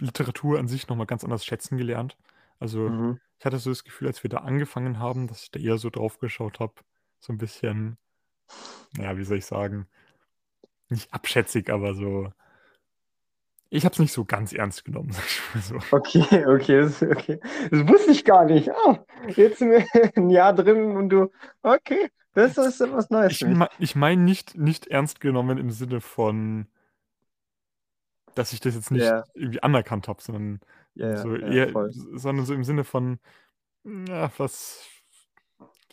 Literatur 0.00 0.59
an 0.59 0.68
sich 0.68 0.88
nochmal 0.88 1.07
ganz 1.07 1.25
anders 1.25 1.45
schätzen 1.45 1.76
gelernt. 1.76 2.16
Also 2.59 2.90
Mhm. 2.90 3.21
ich 3.38 3.45
hatte 3.47 3.59
so 3.59 3.71
das 3.71 3.85
Gefühl, 3.85 4.09
als 4.09 4.23
wir 4.23 4.30
da 4.30 4.38
angefangen 4.38 4.99
haben, 4.99 5.26
dass 5.28 5.42
ich 5.45 5.50
da 5.50 5.61
eher 5.61 5.78
so 5.78 5.90
drauf 5.90 6.18
geschaut 6.18 6.61
habe, 6.61 6.75
so 7.21 7.33
ein 7.33 7.38
bisschen, 7.38 7.99
naja, 8.92 9.16
wie 9.18 9.25
soll 9.25 9.38
ich 9.38 9.47
sagen, 9.47 9.88
nicht 10.90 11.12
abschätzig, 11.12 11.71
aber 11.71 11.95
so, 11.95 12.33
Ich 13.71 13.85
habe 13.85 13.92
es 13.92 13.99
nicht 13.99 14.12
so 14.12 14.25
ganz 14.25 14.52
ernst 14.52 14.85
genommen, 14.85 15.12
sag 15.12 15.25
ich 15.26 15.40
mal 15.54 15.62
so. 15.62 15.78
Okay, 15.90 16.45
okay, 16.47 16.83
okay. 17.11 17.40
Das 17.71 17.87
wusste 17.88 18.11
ich 18.12 18.25
gar 18.25 18.45
nicht. 18.45 18.71
Ah, 18.71 19.04
jetzt 19.37 19.59
sind 19.59 19.71
wir 19.71 19.85
ein 20.16 20.30
Jahr 20.30 20.54
drin 20.54 20.97
und 20.97 21.09
du, 21.11 21.30
okay, 21.62 22.11
das 22.35 22.59
ist 22.59 22.80
etwas 22.80 23.11
Neues 23.11 23.33
Ich, 23.33 23.42
ich 23.78 23.95
meine 23.97 24.23
nicht, 24.23 24.57
nicht 24.57 24.87
ernst 24.88 25.21
genommen 25.21 25.59
im 25.59 25.71
Sinne 25.71 26.00
von, 26.00 26.66
dass 28.38 28.52
ich 28.52 28.61
das 28.61 28.75
jetzt 28.75 28.90
nicht 28.90 29.02
Ja. 29.04 29.25
irgendwie 29.35 29.62
anerkannt 29.62 30.09
habe, 30.09 30.23
sondern 30.23 30.61
ja, 30.95 31.16
so 31.18 31.35
ja, 31.37 31.66
eher, 31.66 31.90
sondern 32.14 32.47
so 32.47 32.54
im 32.54 32.64
Sinne 32.64 32.85
von, 32.85 33.18
ja, 33.85 34.30
was, 34.38 34.87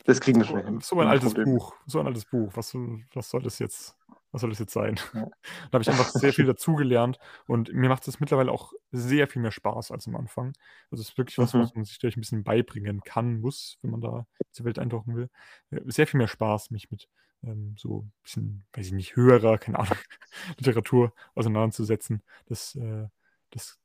Das 0.06 0.20
kriegen 0.22 0.40
wir 0.40 0.46
schnell 0.46 0.64
hin. 0.66 0.80
so 0.82 1.00
ein 1.00 1.08
altes 1.08 1.34
Problem. 1.34 1.46
Buch, 1.56 1.76
so 1.86 2.00
ein 2.00 2.08
altes 2.08 2.26
Buch, 2.26 2.52
was, 2.56 2.74
was 3.14 3.30
soll 3.30 3.42
das 3.42 3.60
jetzt, 3.60 3.96
was 4.32 4.42
soll 4.42 4.50
das 4.52 4.60
jetzt 4.60 4.74
sein? 4.74 5.00
Ja. 5.14 5.28
Da 5.72 5.74
habe 5.74 5.82
ich 5.82 5.90
einfach 5.90 6.10
sehr 6.10 6.34
viel 6.34 6.46
dazugelernt 6.46 7.18
und 7.48 7.74
mir 7.74 7.90
macht 7.90 8.08
es 8.08 8.20
mittlerweile 8.20 8.52
auch 8.52 8.74
sehr 8.92 9.28
viel 9.28 9.42
mehr 9.42 9.52
Spaß 9.52 9.92
als 9.92 10.08
am 10.08 10.16
Anfang. 10.16 10.54
Also 10.92 11.02
es 11.02 11.10
ist 11.10 11.18
wirklich 11.18 11.38
was, 11.38 11.54
Mhm. 11.54 11.60
was 11.62 11.74
man 11.76 11.86
sich 11.86 12.00
gleich 12.00 12.16
ein 12.18 12.22
bisschen 12.22 12.44
beibringen 12.44 13.02
kann, 13.02 13.40
muss, 13.42 13.78
wenn 13.82 13.92
man 13.92 14.02
da 14.02 14.28
diese 14.52 14.64
Welt 14.66 14.78
eintauchen 14.80 15.16
will. 15.16 15.30
Äh, 15.72 15.82
Sehr 15.86 16.06
viel 16.08 16.18
mehr 16.20 16.28
Spaß, 16.28 16.72
mich 16.72 16.92
mit 16.92 17.08
ähm, 17.44 17.76
so 17.78 18.02
ein 18.04 18.12
bisschen, 18.24 18.66
weiß 18.74 18.88
ich 18.88 18.94
nicht, 18.94 19.16
höherer, 19.16 19.58
keine 19.58 19.80
Ahnung, 19.80 19.98
Literatur 20.58 21.14
auseinanderzusetzen. 21.36 22.24
Das, 22.48 22.76
äh, 22.76 23.08
das, 23.52 23.80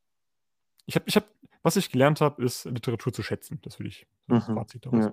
ich 0.87 0.95
habe, 0.97 1.05
ich 1.09 1.17
hab, 1.17 1.27
was 1.63 1.77
ich 1.77 1.91
gelernt 1.91 2.21
habe, 2.21 2.43
ist 2.45 2.65
Literatur 2.65 3.13
zu 3.13 3.23
schätzen. 3.23 3.61
Das 3.63 3.79
will 3.79 3.87
ich 3.87 4.07
als 4.29 4.49
Mhm. 4.49 4.55
Fazit 4.55 4.87
daraus 4.87 5.07
Ja. 5.07 5.13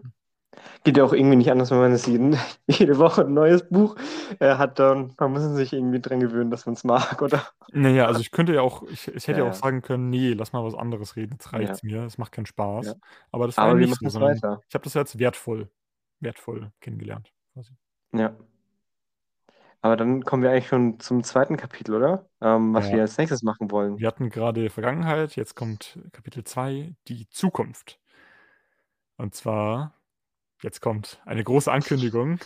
Geht 0.84 0.98
ja 0.98 1.04
auch 1.04 1.14
irgendwie 1.14 1.36
nicht 1.36 1.52
anders, 1.52 1.70
wenn 1.72 1.78
man 1.80 1.92
es 1.92 2.06
jeden, 2.08 2.36
jede 2.68 2.98
Woche 2.98 3.22
ein 3.26 3.34
neues 3.34 3.68
Buch 3.70 3.96
äh, 4.40 4.56
hat. 4.56 4.80
Dann 4.80 5.14
man 5.20 5.32
muss 5.34 5.44
sich 5.56 5.74
irgendwie 5.74 6.00
dran 6.00 6.20
gewöhnen, 6.22 6.50
dass 6.50 6.66
man 6.66 6.74
es 6.74 6.84
mag, 6.84 7.22
oder? 7.22 7.44
Naja, 7.74 8.08
also 8.08 8.22
ich 8.22 8.32
könnte 8.32 8.54
ja 8.56 8.62
auch, 8.62 8.84
ich, 8.84 9.08
ich 9.10 9.28
hätte 9.28 9.34
ja, 9.34 9.38
Ja, 9.40 9.44
auch 9.44 9.48
ja. 9.48 9.54
sagen 9.54 9.82
können, 9.82 10.10
nee, 10.10 10.34
lass 10.34 10.54
mal 10.54 10.64
was 10.64 10.74
anderes 10.74 11.16
reden, 11.16 11.34
jetzt 11.34 11.52
Ja. 11.52 11.60
reicht's 11.60 11.84
mir, 11.84 12.04
es 12.06 12.18
macht 12.18 12.32
keinen 12.32 12.46
Spaß. 12.46 12.88
Ja. 12.88 12.94
Aber 13.32 13.46
das 13.46 13.58
war 13.58 13.66
Aber 13.66 13.80
ja 13.80 13.88
nicht 13.88 14.00
so, 14.00 14.06
es 14.08 14.14
sondern 14.14 14.36
weiter. 14.36 14.62
ich 14.68 14.74
habe 14.74 14.84
das 14.86 14.94
ja 14.94 15.02
als 15.02 15.20
wertvoll, 15.20 15.70
wertvoll 16.22 16.72
kennengelernt. 16.80 17.34
Quasi. 17.54 17.74
Ja. 18.14 18.36
Aber 19.82 19.96
dann 19.96 20.24
kommen 20.24 20.44
wir 20.44 20.52
eigentlich 20.52 20.68
schon 20.68 21.00
zum 21.00 21.24
zweiten 21.24 21.56
Kapitel, 21.56 21.96
oder? 21.96 22.28
Ähm, 22.42 22.74
was 22.74 22.88
Ja. 22.88 22.96
wir 22.96 23.02
als 23.02 23.18
nächstes 23.18 23.44
machen 23.44 23.70
wollen. 23.72 23.98
Wir 24.00 24.08
hatten 24.08 24.30
gerade 24.30 24.70
Vergangenheit, 24.70 25.36
jetzt 25.36 25.56
kommt 25.56 26.00
Kapitel 26.12 26.44
2, 26.44 26.96
die 27.08 27.30
Zukunft. 27.30 28.00
Und 29.18 29.36
zwar, 29.36 29.94
jetzt 30.62 30.82
kommt 30.82 31.22
eine 31.26 31.44
große 31.44 31.72
Ankündigung. 31.72 32.40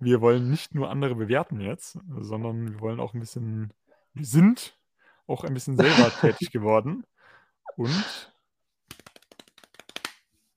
Wir 0.00 0.20
wollen 0.20 0.50
nicht 0.50 0.74
nur 0.74 0.90
andere 0.90 1.14
bewerten 1.14 1.60
jetzt, 1.60 1.98
sondern 2.20 2.72
wir 2.74 2.80
wollen 2.80 3.00
auch 3.00 3.14
ein 3.14 3.20
bisschen, 3.20 3.72
wir 4.12 4.24
sind 4.24 4.78
auch 5.26 5.44
ein 5.44 5.54
bisschen 5.54 5.76
selber 5.76 6.10
tätig 6.20 6.50
geworden. 6.52 7.04
Und, 7.76 8.32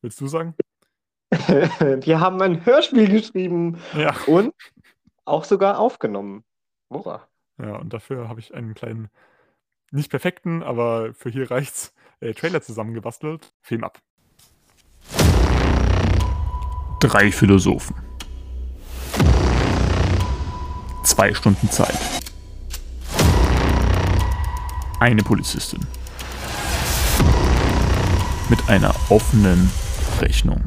willst 0.01 0.21
du 0.21 0.27
sagen? 0.27 0.55
wir 2.01 2.19
haben 2.19 2.41
ein 2.41 2.65
Hörspiel 2.65 3.09
geschrieben 3.09 3.79
Ja. 3.95 4.15
und 4.27 4.53
auch 5.25 5.43
sogar 5.43 5.79
aufgenommen. 5.79 6.43
Hurra. 6.89 7.27
Ja, 7.61 7.75
und 7.77 7.91
dafür 7.91 8.29
habe 8.29 8.39
ich 8.39 8.53
einen 8.53 8.73
kleinen, 8.75 9.09
nicht 9.91 10.09
perfekten, 10.09 10.63
aber 10.63 11.13
für 11.13 11.29
hier 11.29 11.49
reicht's, 11.51 11.93
äh, 12.21 12.33
Trailer 12.33 12.61
zusammengebastelt. 12.61 13.51
Film 13.61 13.83
ab. 13.83 13.99
Drei 16.99 17.31
Philosophen. 17.31 17.95
Zwei 21.03 21.33
Stunden 21.33 21.69
Zeit. 21.69 21.97
Eine 24.99 25.23
Polizistin. 25.23 25.85
Mit 28.49 28.67
einer 28.69 28.95
offenen 29.09 29.69
Rechnung. 30.19 30.63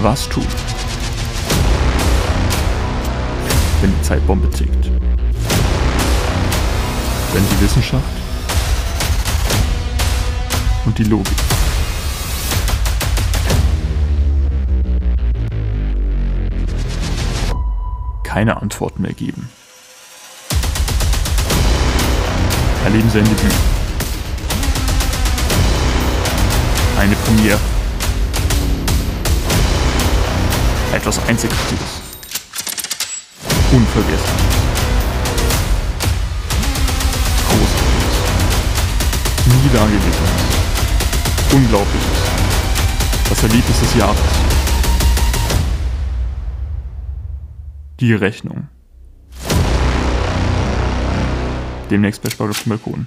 Was 0.00 0.28
tun? 0.28 0.46
wenn 3.80 3.94
die 3.94 4.02
Zeitbombe 4.02 4.50
tickt. 4.50 4.90
Wenn 7.32 7.44
die 7.50 7.60
Wissenschaft 7.60 8.04
und 10.84 10.98
die 10.98 11.04
Logik 11.04 11.36
keine 18.24 18.60
Antworten 18.60 19.02
mehr 19.02 19.12
geben. 19.12 19.48
Erleben 22.84 23.10
sein 23.10 23.24
Debüt. 23.24 23.52
Eine 26.98 27.14
Premiere. 27.16 27.77
Etwas 30.92 31.18
Einzigartiges. 31.28 32.00
Unvergessen. 33.70 34.36
Großartiges. 37.46 38.16
Nie 39.46 39.68
dagewesenes. 39.68 40.30
Unglaubliches. 41.52 42.18
Das 43.28 43.42
Erlebnis 43.42 43.80
des 43.80 43.94
Jahres. 43.96 44.18
Die 48.00 48.14
Rechnung. 48.14 48.68
Demnächst 51.90 52.22
bei 52.22 52.30
Spargel 52.30 52.56
Balkon. 52.64 53.06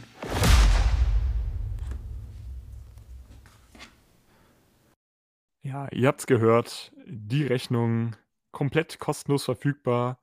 Ja, 5.64 5.88
ihr 5.92 6.08
habt's 6.08 6.28
gehört. 6.28 6.92
Die 7.14 7.46
Rechnung 7.46 8.16
komplett 8.52 8.98
kostenlos 9.00 9.44
verfügbar. 9.46 10.20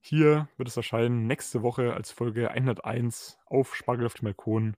Hier 0.00 0.48
wird 0.56 0.68
es 0.68 0.76
erscheinen 0.76 1.26
nächste 1.26 1.62
Woche 1.62 1.94
als 1.94 2.10
Folge 2.10 2.50
101 2.50 3.38
auf 3.46 3.76
Spargel 3.76 4.06
auf 4.06 4.14
dem 4.14 4.24
Balkon. 4.24 4.74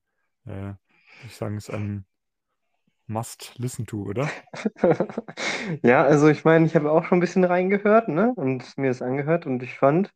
Äh, 0.46 0.74
ich 1.20 1.36
sagen, 1.36 1.56
es 1.56 1.68
ist 1.68 1.74
ein 1.74 2.04
Must 3.06 3.54
listen 3.58 3.86
to, 3.86 4.02
oder? 4.02 4.28
Ja, 5.82 6.02
also 6.04 6.28
ich 6.28 6.44
meine, 6.44 6.66
ich 6.66 6.74
habe 6.76 6.90
auch 6.90 7.04
schon 7.04 7.18
ein 7.18 7.20
bisschen 7.20 7.44
reingehört, 7.44 8.08
ne? 8.08 8.32
Und 8.36 8.76
mir 8.78 8.88
das 8.88 9.02
angehört 9.02 9.46
und 9.46 9.62
ich 9.62 9.78
fand, 9.78 10.12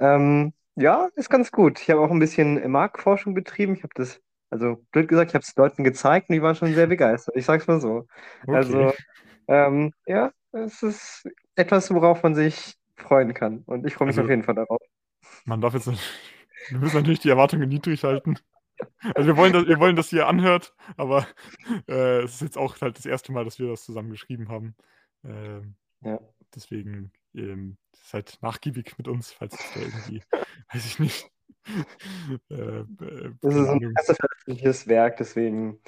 ähm, 0.00 0.52
ja, 0.76 1.08
ist 1.16 1.30
ganz 1.30 1.52
gut. 1.52 1.80
Ich 1.80 1.90
habe 1.90 2.00
auch 2.00 2.10
ein 2.10 2.18
bisschen 2.20 2.70
Marktforschung 2.70 3.34
betrieben. 3.34 3.74
Ich 3.76 3.82
habe 3.82 3.94
das, 3.96 4.20
also 4.50 4.76
blöd 4.92 5.08
gesagt, 5.08 5.30
ich 5.32 5.34
habe 5.34 5.44
es 5.44 5.56
Leuten 5.56 5.84
gezeigt 5.84 6.28
und 6.30 6.34
die 6.36 6.42
waren 6.42 6.56
schon 6.56 6.74
sehr 6.74 6.86
begeistert. 6.88 7.36
Ich 7.36 7.46
sag's 7.46 7.66
mal 7.66 7.80
so. 7.80 8.06
Also, 8.50 8.92
Okay. 8.92 8.94
ähm, 9.48 9.92
ja, 10.06 10.32
es 10.54 10.82
ist 10.82 11.28
etwas, 11.56 11.92
worauf 11.92 12.22
man 12.22 12.34
sich 12.34 12.74
freuen 12.96 13.34
kann. 13.34 13.62
Und 13.66 13.86
ich 13.86 13.94
freue 13.94 14.06
mich 14.06 14.14
Also- 14.16 14.24
auf 14.24 14.30
jeden 14.30 14.44
Fall 14.44 14.54
darauf. 14.54 14.80
Man 15.44 15.60
darf 15.60 15.74
jetzt, 15.74 15.86
wir 16.70 16.78
müssen 16.78 16.96
natürlich 16.96 17.20
die 17.20 17.30
Erwartungen 17.30 17.68
niedrig 17.68 18.04
halten. 18.04 18.38
Also 19.14 19.26
wir 19.28 19.36
wollen, 19.36 19.52
dass, 19.52 19.66
wir 19.66 19.78
wollen, 19.78 19.94
dass 19.96 20.12
ihr 20.12 20.26
anhört, 20.26 20.74
aber 20.96 21.26
äh, 21.88 22.22
es 22.22 22.34
ist 22.34 22.40
jetzt 22.42 22.58
auch 22.58 22.80
halt 22.80 22.98
das 22.98 23.06
erste 23.06 23.30
Mal, 23.32 23.44
dass 23.44 23.58
wir 23.60 23.68
das 23.68 23.84
zusammen 23.84 24.10
geschrieben 24.10 24.48
haben. 24.48 24.74
Ähm, 25.24 25.76
Ja. 26.02 26.18
deswegen 26.54 27.12
ähm, 27.34 27.76
seid 27.92 28.38
nachgiebig 28.42 28.98
mit 28.98 29.06
uns, 29.08 29.30
falls 29.32 29.54
es 29.54 29.72
da 29.74 29.80
irgendwie, 29.80 30.22
weiß 30.72 30.86
ich 30.86 30.98
nicht. 30.98 31.30
Äh, 32.50 32.54
äh, 32.54 33.30
Das 33.40 33.54
ist 33.54 33.68
ein 33.68 33.80
erster 33.96 34.14
veröffentlichtes 34.16 34.86
Werk, 34.86 35.16
deswegen, 35.16 35.80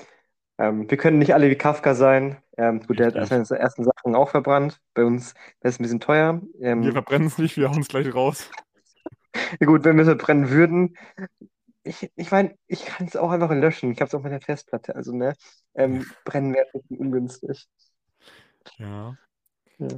ähm, 0.58 0.90
wir 0.90 0.96
können 0.96 1.18
nicht 1.18 1.34
alle 1.34 1.50
wie 1.50 1.56
Kafka 1.56 1.94
sein. 1.94 2.36
Ähm, 2.56 2.80
gut, 2.86 2.98
der 2.98 3.12
hat 3.12 3.28
seine 3.28 3.44
ersten 3.58 3.84
Sachen 3.84 4.14
auch 4.14 4.30
verbrannt. 4.30 4.80
Bei 4.94 5.04
uns, 5.04 5.34
das 5.60 5.74
ist 5.74 5.80
ein 5.80 5.82
bisschen 5.82 6.00
teuer. 6.00 6.40
Ähm, 6.60 6.82
Wir 6.82 6.92
verbrennen 6.92 7.28
es 7.28 7.38
nicht, 7.38 7.56
wir 7.56 7.68
hauen 7.70 7.80
es 7.80 7.88
gleich 7.88 8.12
raus. 8.14 8.50
Ja 9.60 9.66
gut, 9.66 9.84
wenn 9.84 9.96
wir 9.96 10.02
es 10.02 10.08
verbrennen 10.08 10.48
würden. 10.48 10.96
Ich, 11.82 12.10
ich 12.16 12.30
meine, 12.30 12.56
ich 12.68 12.86
kann 12.86 13.06
es 13.06 13.16
auch 13.16 13.30
einfach 13.30 13.50
löschen. 13.50 13.92
Ich 13.92 14.00
habe 14.00 14.08
es 14.08 14.14
auf 14.14 14.22
meiner 14.22 14.40
Festplatte. 14.40 14.96
Also, 14.96 15.14
ne, 15.14 15.34
ähm, 15.74 16.06
brennen 16.24 16.54
wäre 16.54 16.64
ein 16.72 16.80
bisschen 16.80 16.96
ungünstig. 16.96 17.68
Ja, 18.78 19.14
Ja. 19.76 19.88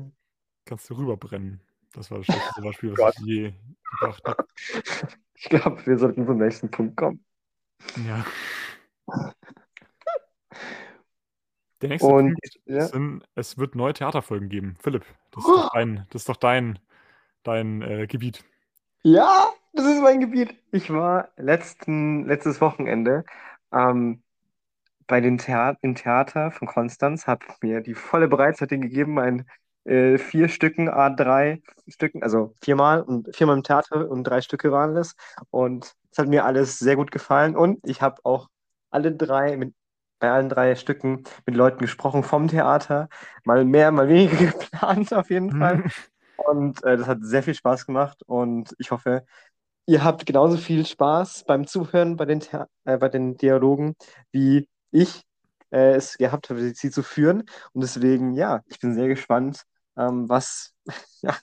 kannst 0.64 0.90
du 0.90 0.94
rüberbrennen. 0.94 1.60
Das 1.94 2.10
war 2.10 2.18
das 2.18 2.26
schlechteste 2.26 2.60
Beispiel, 2.62 2.94
Gott. 2.94 3.14
was 3.14 3.18
ich 3.20 3.26
je 3.26 3.54
gebracht 3.92 4.24
habe. 4.26 4.44
Ich 5.40 5.44
glaube, 5.48 5.86
wir 5.86 5.98
sollten 5.98 6.26
zum 6.26 6.38
nächsten 6.38 6.68
Punkt 6.68 6.96
kommen. 6.96 7.24
Ja. 8.08 8.26
Der 11.80 11.88
nächste 11.90 12.14
Und 12.14 12.40
Punkt 12.42 12.60
ja, 12.66 12.88
sind, 12.88 13.24
es 13.34 13.58
wird 13.58 13.74
neue 13.74 13.94
Theaterfolgen 13.94 14.48
geben. 14.48 14.76
Philipp, 14.80 15.04
das 15.32 15.46
ist 15.46 15.56
doch 15.56 15.66
dein, 15.72 16.06
das 16.10 16.22
ist 16.22 16.28
doch 16.28 16.36
dein, 16.36 16.78
dein 17.44 17.82
äh, 17.82 18.06
Gebiet. 18.06 18.44
ja, 19.02 19.50
das 19.72 19.86
ist 19.86 20.00
mein 20.02 20.20
Gebiet. 20.20 20.54
Ich 20.72 20.90
war 20.90 21.30
letzten, 21.36 22.26
letztes 22.26 22.60
Wochenende 22.60 23.24
ähm, 23.72 24.22
bei 25.06 25.20
den 25.20 25.38
Thea 25.38 25.76
im 25.82 25.94
Theater 25.94 26.50
von 26.52 26.68
Konstanz, 26.68 27.26
habe 27.26 27.46
mir 27.62 27.80
die 27.82 27.94
volle 27.94 28.28
Breitseite 28.28 28.78
gegeben, 28.78 29.18
ein 29.18 29.46
äh, 29.84 30.18
vier 30.18 30.48
Stücken, 30.48 30.88
A3 30.90 31.62
Stücken, 31.88 32.22
also 32.22 32.54
viermal 32.62 33.02
und 33.02 33.34
viermal 33.34 33.56
im 33.56 33.62
Theater 33.64 34.10
und 34.10 34.24
drei 34.24 34.42
Stücke 34.42 34.72
waren 34.72 34.94
das. 34.94 35.14
Und 35.50 35.94
es 36.12 36.18
hat 36.18 36.28
mir 36.28 36.44
alles 36.44 36.78
sehr 36.78 36.96
gut 36.96 37.10
gefallen. 37.10 37.56
Und 37.56 37.80
ich 37.88 38.02
habe 38.02 38.16
auch 38.24 38.48
alle 38.90 39.12
drei 39.14 39.56
mit 39.56 39.74
bei 40.18 40.30
allen 40.30 40.48
drei 40.48 40.74
Stücken 40.74 41.24
mit 41.46 41.54
Leuten 41.54 41.78
gesprochen 41.78 42.22
vom 42.22 42.48
Theater. 42.48 43.08
Mal 43.44 43.64
mehr, 43.64 43.90
mal 43.92 44.08
weniger 44.08 44.36
geplant 44.52 45.12
auf 45.12 45.30
jeden 45.30 45.58
Fall. 45.58 45.84
Und 46.36 46.82
äh, 46.84 46.96
das 46.96 47.06
hat 47.06 47.18
sehr 47.22 47.42
viel 47.42 47.54
Spaß 47.54 47.86
gemacht 47.86 48.22
und 48.26 48.74
ich 48.78 48.90
hoffe, 48.90 49.24
ihr 49.86 50.04
habt 50.04 50.26
genauso 50.26 50.56
viel 50.56 50.86
Spaß 50.86 51.44
beim 51.46 51.66
Zuhören 51.66 52.16
bei 52.16 52.24
den, 52.24 52.40
Thea 52.40 52.68
äh, 52.84 52.98
bei 52.98 53.08
den 53.08 53.36
Dialogen, 53.36 53.96
wie 54.30 54.68
ich 54.90 55.24
äh, 55.70 55.94
es 55.94 56.16
gehabt 56.18 56.50
habe, 56.50 56.60
sie 56.74 56.90
zu 56.90 57.02
führen. 57.02 57.44
Und 57.72 57.82
deswegen, 57.82 58.34
ja, 58.34 58.62
ich 58.66 58.78
bin 58.78 58.94
sehr 58.94 59.08
gespannt, 59.08 59.64
ähm, 59.96 60.28
was, 60.28 60.74
ja, 61.22 61.36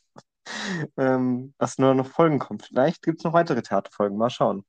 ähm, 0.98 1.54
was 1.58 1.78
nur 1.78 1.94
noch 1.94 2.08
Folgen 2.08 2.40
kommt. 2.40 2.66
Vielleicht 2.68 3.02
gibt 3.02 3.20
es 3.20 3.24
noch 3.24 3.34
weitere 3.34 3.62
Theaterfolgen. 3.62 4.18
Mal 4.18 4.30
schauen. 4.30 4.66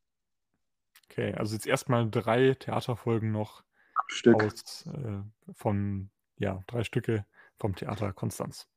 Okay, 1.10 1.34
also 1.34 1.54
jetzt 1.54 1.66
erstmal 1.66 2.10
drei 2.10 2.54
Theaterfolgen 2.54 3.30
noch 3.30 3.62
Stück. 4.08 4.42
aus 4.42 4.86
äh, 4.86 5.22
von, 5.54 6.10
ja, 6.38 6.62
drei 6.66 6.84
Stücke 6.84 7.26
vom 7.58 7.74
Theater 7.74 8.12
Konstanz. 8.12 8.68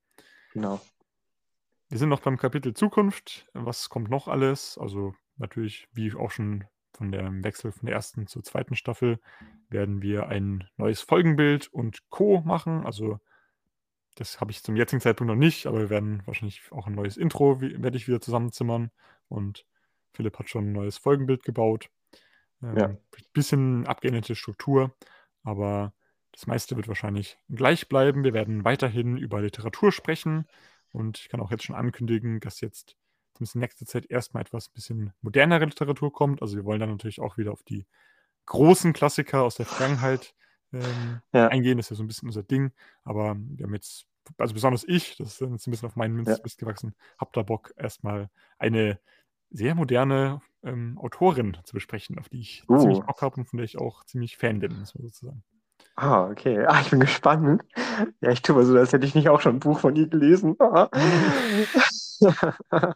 Genau. 0.53 0.81
Wir 1.89 1.97
sind 1.97 2.09
noch 2.09 2.21
beim 2.21 2.37
Kapitel 2.37 2.73
Zukunft. 2.73 3.49
Was 3.53 3.89
kommt 3.89 4.09
noch 4.09 4.27
alles? 4.27 4.77
Also 4.77 5.15
natürlich, 5.37 5.87
wie 5.91 6.13
auch 6.13 6.31
schon 6.31 6.65
von 6.93 7.11
dem 7.11 7.43
Wechsel 7.43 7.71
von 7.71 7.85
der 7.85 7.95
ersten 7.95 8.27
zur 8.27 8.43
zweiten 8.43 8.75
Staffel, 8.75 9.19
werden 9.69 10.01
wir 10.01 10.27
ein 10.27 10.67
neues 10.77 11.01
Folgenbild 11.01 11.67
und 11.67 12.09
Co. 12.09 12.41
machen. 12.41 12.85
Also 12.85 13.19
das 14.15 14.41
habe 14.41 14.51
ich 14.51 14.63
zum 14.63 14.75
jetzigen 14.75 15.01
Zeitpunkt 15.01 15.29
noch 15.29 15.39
nicht, 15.39 15.65
aber 15.65 15.79
wir 15.79 15.89
werden 15.89 16.21
wahrscheinlich 16.25 16.61
auch 16.71 16.87
ein 16.87 16.95
neues 16.95 17.15
Intro, 17.15 17.61
werde 17.61 17.97
ich 17.97 18.07
wieder 18.07 18.21
zusammenzimmern. 18.21 18.91
Und 19.29 19.65
Philipp 20.13 20.37
hat 20.39 20.49
schon 20.49 20.69
ein 20.69 20.73
neues 20.73 20.97
Folgenbild 20.97 21.43
gebaut. 21.43 21.89
Ähm, 22.61 22.77
Ja. 22.77 22.97
Bisschen 23.33 23.87
abgeänderte 23.87 24.35
Struktur, 24.35 24.93
aber 25.43 25.93
das 26.31 26.47
meiste 26.47 26.75
wird 26.75 26.87
wahrscheinlich 26.87 27.37
gleich 27.49 27.89
bleiben. 27.89 28.23
Wir 28.23 28.33
werden 28.33 28.63
weiterhin 28.63 29.17
über 29.17 29.41
Literatur 29.41 29.91
sprechen 29.91 30.45
und 30.91 31.17
ich 31.19 31.29
kann 31.29 31.41
auch 31.41 31.51
jetzt 31.51 31.63
schon 31.63 31.75
ankündigen, 31.75 32.39
dass 32.39 32.61
jetzt 32.61 32.95
zumindest 33.33 33.55
in 33.55 33.61
nächster 33.61 33.85
Zeit 33.85 34.05
erstmal 34.09 34.41
etwas 34.41 34.69
bisschen 34.69 35.13
modernere 35.21 35.65
Literatur 35.65 36.11
kommt. 36.11 36.41
Also 36.41 36.55
wir 36.55 36.65
wollen 36.65 36.79
dann 36.79 36.89
natürlich 36.91 37.19
auch 37.19 37.37
wieder 37.37 37.51
auf 37.51 37.63
die 37.63 37.85
großen 38.45 38.93
Klassiker 38.93 39.43
aus 39.43 39.55
der 39.55 39.65
Vergangenheit 39.65 40.33
ähm, 40.73 41.21
Ja. 41.33 41.47
eingehen. 41.47 41.77
Das 41.77 41.87
ist 41.87 41.91
ja 41.91 41.95
so 41.97 42.03
ein 42.03 42.07
bisschen 42.07 42.27
unser 42.29 42.43
Ding. 42.43 42.71
Aber 43.03 43.35
wir 43.37 43.65
haben 43.65 43.73
jetzt, 43.73 44.05
also 44.37 44.53
besonders 44.53 44.83
ich, 44.83 45.17
das 45.17 45.33
ist 45.33 45.39
jetzt 45.41 45.67
ein 45.67 45.71
bisschen 45.71 45.87
auf 45.87 45.95
meinen 45.95 46.15
Münz 46.15 46.29
Ja. 46.29 46.37
gewachsen, 46.57 46.95
hab 47.17 47.33
da 47.33 47.43
Bock, 47.43 47.73
erstmal 47.77 48.29
eine 48.57 48.99
sehr 49.51 49.75
moderne 49.75 50.41
ähm, 50.63 50.97
Autorin 50.99 51.57
zu 51.63 51.73
besprechen, 51.73 52.19
auf 52.19 52.29
die 52.29 52.41
ich 52.41 52.63
Uh. 52.69 52.77
ziemlich 52.79 52.99
Bock 53.01 53.21
habe 53.21 53.37
und 53.37 53.45
von 53.45 53.57
der 53.57 53.65
ich 53.65 53.77
auch 53.77 54.03
ziemlich 54.05 54.37
Fan 54.37 54.59
bin, 54.59 54.77
muss 54.79 54.95
man 54.95 55.03
sozusagen. 55.03 55.43
Ah, 55.95 56.27
okay. 56.29 56.65
Ah, 56.65 56.79
ich 56.81 56.89
bin 56.89 56.99
gespannt. 56.99 57.63
Ja, 58.21 58.31
ich 58.31 58.41
tue 58.41 58.55
mal 58.55 58.65
so, 58.65 58.77
als 58.77 58.93
hätte 58.93 59.05
ich 59.05 59.15
nicht 59.15 59.29
auch 59.29 59.41
schon 59.41 59.57
ein 59.57 59.59
Buch 59.59 59.79
von 59.79 59.95
ihr 59.95 60.07
gelesen. 60.07 60.55
Ah. 60.59 60.89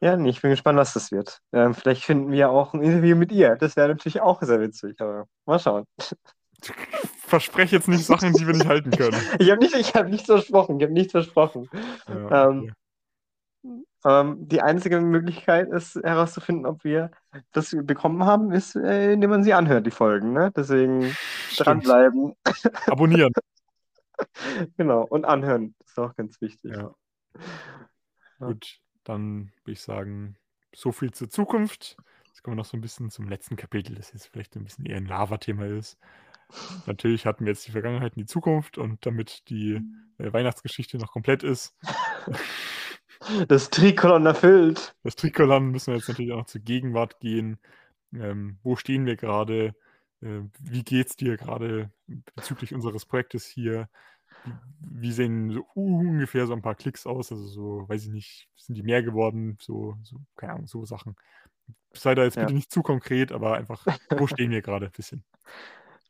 Ja, 0.00 0.16
nee, 0.16 0.30
ich 0.30 0.40
bin 0.40 0.50
gespannt, 0.52 0.78
was 0.78 0.92
das 0.94 1.10
wird. 1.10 1.40
Ähm, 1.52 1.74
vielleicht 1.74 2.04
finden 2.04 2.30
wir 2.30 2.50
auch 2.50 2.72
ein 2.72 2.82
Interview 2.82 3.16
mit 3.16 3.32
ihr. 3.32 3.56
Das 3.56 3.74
wäre 3.74 3.88
natürlich 3.88 4.20
auch 4.20 4.40
sehr 4.42 4.60
witzig, 4.60 5.00
aber 5.00 5.26
mal 5.44 5.58
schauen. 5.58 5.86
Verspreche 7.26 7.76
jetzt 7.76 7.88
nicht 7.88 8.06
Sachen, 8.06 8.32
die 8.32 8.46
wir 8.46 8.54
nicht 8.54 8.68
halten 8.68 8.90
können. 8.90 9.20
Ich 9.40 9.50
habe 9.50 9.60
nicht, 9.60 9.74
ich 9.74 9.94
hab 9.94 10.08
nichts 10.08 10.26
versprochen. 10.26 10.78
Ich 10.78 10.84
habe 10.84 10.92
nichts 10.92 11.12
versprochen. 11.12 11.68
Ja, 12.08 12.14
Ähm, 12.14 12.58
okay. 12.58 12.66
Ähm, 12.68 12.72
die 14.04 14.62
einzige 14.62 15.00
Möglichkeit 15.00 15.70
ist 15.70 15.96
herauszufinden, 15.96 16.66
ob 16.66 16.84
wir 16.84 17.10
das 17.52 17.76
bekommen 17.82 18.24
haben, 18.24 18.52
ist, 18.52 18.76
äh, 18.76 19.12
indem 19.12 19.30
man 19.30 19.42
sie 19.42 19.54
anhört, 19.54 19.86
die 19.86 19.90
Folgen. 19.90 20.32
Ne? 20.32 20.52
Deswegen 20.56 21.14
Stimmt. 21.50 21.66
dranbleiben. 21.66 22.34
Abonnieren. 22.86 23.32
Genau. 24.76 25.02
Und 25.02 25.24
anhören. 25.24 25.74
Das 25.80 25.90
ist 25.90 25.98
auch 25.98 26.14
ganz 26.14 26.40
wichtig. 26.40 26.72
Ja. 26.74 26.94
Ja. 28.40 28.46
Gut, 28.46 28.80
dann 29.04 29.52
würde 29.64 29.72
ich 29.72 29.80
sagen, 29.80 30.36
so 30.74 30.92
viel 30.92 31.10
zur 31.10 31.28
Zukunft. 31.28 31.96
Jetzt 32.26 32.42
kommen 32.42 32.56
wir 32.56 32.62
noch 32.62 32.70
so 32.70 32.76
ein 32.76 32.80
bisschen 32.80 33.10
zum 33.10 33.28
letzten 33.28 33.56
Kapitel, 33.56 33.96
das 33.96 34.12
jetzt 34.12 34.28
vielleicht 34.28 34.54
ein 34.56 34.64
bisschen 34.64 34.86
eher 34.86 34.96
ein 34.96 35.06
Lava-Thema 35.06 35.66
ist. 35.66 35.98
Natürlich 36.86 37.26
hatten 37.26 37.44
wir 37.44 37.52
jetzt 37.52 37.66
die 37.66 37.72
Vergangenheit 37.72 38.12
und 38.12 38.20
die 38.20 38.26
Zukunft 38.26 38.78
und 38.78 39.04
damit 39.04 39.48
die 39.50 39.82
äh, 40.18 40.32
Weihnachtsgeschichte 40.32 40.98
noch 40.98 41.12
komplett 41.12 41.42
ist, 41.42 41.76
Das 43.48 43.70
Trikolon 43.70 44.26
erfüllt. 44.26 44.94
das 45.02 45.16
Trikolon 45.16 45.70
müssen 45.70 45.88
wir 45.92 45.96
jetzt 45.96 46.08
natürlich 46.08 46.32
auch 46.32 46.38
noch 46.38 46.46
zur 46.46 46.60
Gegenwart 46.60 47.20
gehen. 47.20 47.58
Ähm, 48.12 48.58
wo 48.62 48.76
stehen 48.76 49.06
wir 49.06 49.16
gerade? 49.16 49.74
Äh, 50.20 50.40
wie 50.60 50.82
geht's 50.84 51.16
dir 51.16 51.36
gerade 51.36 51.90
bezüglich 52.34 52.74
unseres 52.74 53.06
Projektes 53.06 53.46
hier? 53.46 53.88
Wie, 54.44 54.58
wie 54.80 55.12
sehen 55.12 55.50
so 55.52 55.66
ungefähr 55.74 56.46
so 56.46 56.54
ein 56.54 56.62
paar 56.62 56.74
Klicks 56.74 57.06
aus? 57.06 57.32
Also 57.32 57.46
so, 57.46 57.88
weiß 57.88 58.04
ich 58.04 58.10
nicht, 58.10 58.48
sind 58.56 58.76
die 58.76 58.82
mehr 58.82 59.02
geworden? 59.02 59.58
So, 59.60 59.96
so 60.02 60.18
keine 60.36 60.54
Ahnung, 60.54 60.66
so 60.68 60.84
Sachen. 60.84 61.16
Sei 61.94 62.14
da 62.14 62.24
jetzt 62.24 62.36
Ja. 62.36 62.40
bitte 62.40 62.54
nicht 62.54 62.72
zu 62.72 62.82
konkret, 62.82 63.32
aber 63.32 63.56
einfach, 63.56 63.88
wo 64.16 64.26
stehen 64.28 64.50
wir 64.52 64.62
gerade 64.62 64.86
ein 64.86 64.92
bisschen? 64.92 65.24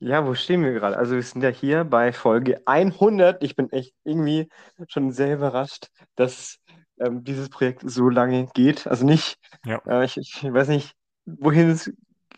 Ja, 0.01 0.25
wo 0.27 0.35
stehen 0.35 0.62
wir 0.62 0.73
gerade? 0.73 0.97
Also 0.97 1.14
wir 1.16 1.23
sind 1.23 1.42
ja 1.42 1.49
hier 1.49 1.85
bei 1.85 2.12
Folge 2.12 2.62
100. 2.66 3.42
Ich 3.42 3.57
bin 3.57 3.71
echt 3.73 3.94
irgendwie 4.05 4.49
schon 4.88 5.11
sehr 5.12 5.35
überrascht, 5.35 5.88
dass 6.14 6.59
ähm, 7.00 7.24
dieses 7.24 7.48
Projekt 7.50 7.82
so 7.88 8.08
lange 8.08 8.46
geht. 8.54 8.87
Also 8.87 9.04
nicht, 9.04 9.38
Ja. 9.64 9.80
äh, 9.87 10.04
ich, 10.04 10.16
ich 10.16 10.42
weiß 10.44 10.68
nicht, 10.68 10.94
wohin 11.26 11.70
es, 11.70 11.92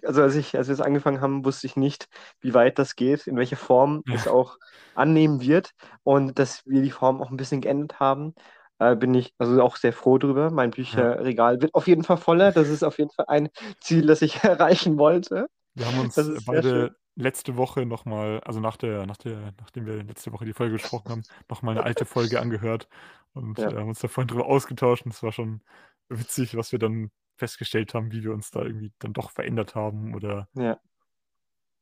also 0.04 0.22
als 0.22 0.34
ich, 0.34 0.56
als 0.56 0.68
wir 0.68 0.74
es 0.74 0.80
angefangen 0.80 1.20
haben, 1.20 1.44
wusste 1.44 1.66
ich 1.66 1.76
nicht, 1.76 2.08
wie 2.40 2.54
weit 2.54 2.78
das 2.78 2.96
geht, 2.96 3.26
in 3.26 3.36
welcher 3.36 3.56
Form 3.56 4.04
Ja. 4.06 4.14
es 4.14 4.26
auch 4.26 4.58
annehmen 4.94 5.40
wird. 5.40 5.70
Und 6.02 6.38
dass 6.38 6.64
wir 6.66 6.82
die 6.82 6.90
Form 6.90 7.22
auch 7.22 7.30
ein 7.30 7.36
bisschen 7.36 7.60
geändert 7.60 8.00
haben, 8.00 8.34
äh, 8.78 8.96
bin 8.96 9.14
ich 9.14 9.34
also 9.38 9.62
auch 9.62 9.76
sehr 9.76 9.92
froh 9.92 10.18
drüber. 10.18 10.50
Mein 10.50 10.70
Bücherregal 10.70 11.60
wird 11.60 11.74
auf 11.74 11.86
jeden 11.86 12.04
Fall 12.04 12.16
voller. 12.16 12.52
Das 12.52 12.68
ist 12.68 12.82
auf 12.82 12.98
jeden 12.98 13.10
Fall 13.10 13.26
ein 13.28 13.48
Ziel, 13.80 14.06
das 14.06 14.22
ich 14.22 14.36
erreichen 14.44 14.98
wollte. 14.98 15.46
Wir 15.74 15.86
haben 15.86 15.98
uns 15.98 16.32
beide 16.44 16.90
letzte 17.20 17.56
Woche 17.56 17.86
nochmal, 17.86 18.40
also 18.40 18.60
nach 18.60 18.76
der, 18.76 19.06
nach 19.06 19.16
der, 19.16 19.52
nachdem 19.60 19.86
wir 19.86 20.02
letzte 20.04 20.32
Woche 20.32 20.44
die 20.44 20.52
Folge 20.52 20.74
gesprochen 20.74 21.10
haben, 21.10 21.22
nochmal 21.48 21.76
eine 21.76 21.84
alte 21.84 22.04
Folge 22.06 22.40
angehört 22.40 22.88
und 23.32 23.58
Ja. 23.58 23.70
äh, 23.70 23.76
haben 23.76 23.88
uns 23.88 24.00
da 24.00 24.08
vorhin 24.08 24.28
drüber 24.28 24.46
ausgetauscht 24.46 25.04
und 25.04 25.14
es 25.14 25.22
war 25.22 25.32
schon 25.32 25.62
witzig, 26.08 26.56
was 26.56 26.72
wir 26.72 26.78
dann 26.78 27.10
festgestellt 27.36 27.94
haben, 27.94 28.12
wie 28.12 28.22
wir 28.22 28.32
uns 28.32 28.50
da 28.50 28.62
irgendwie 28.62 28.92
dann 28.98 29.12
doch 29.12 29.30
verändert 29.30 29.74
haben 29.74 30.14
oder 30.14 30.48
Ja. 30.54 30.80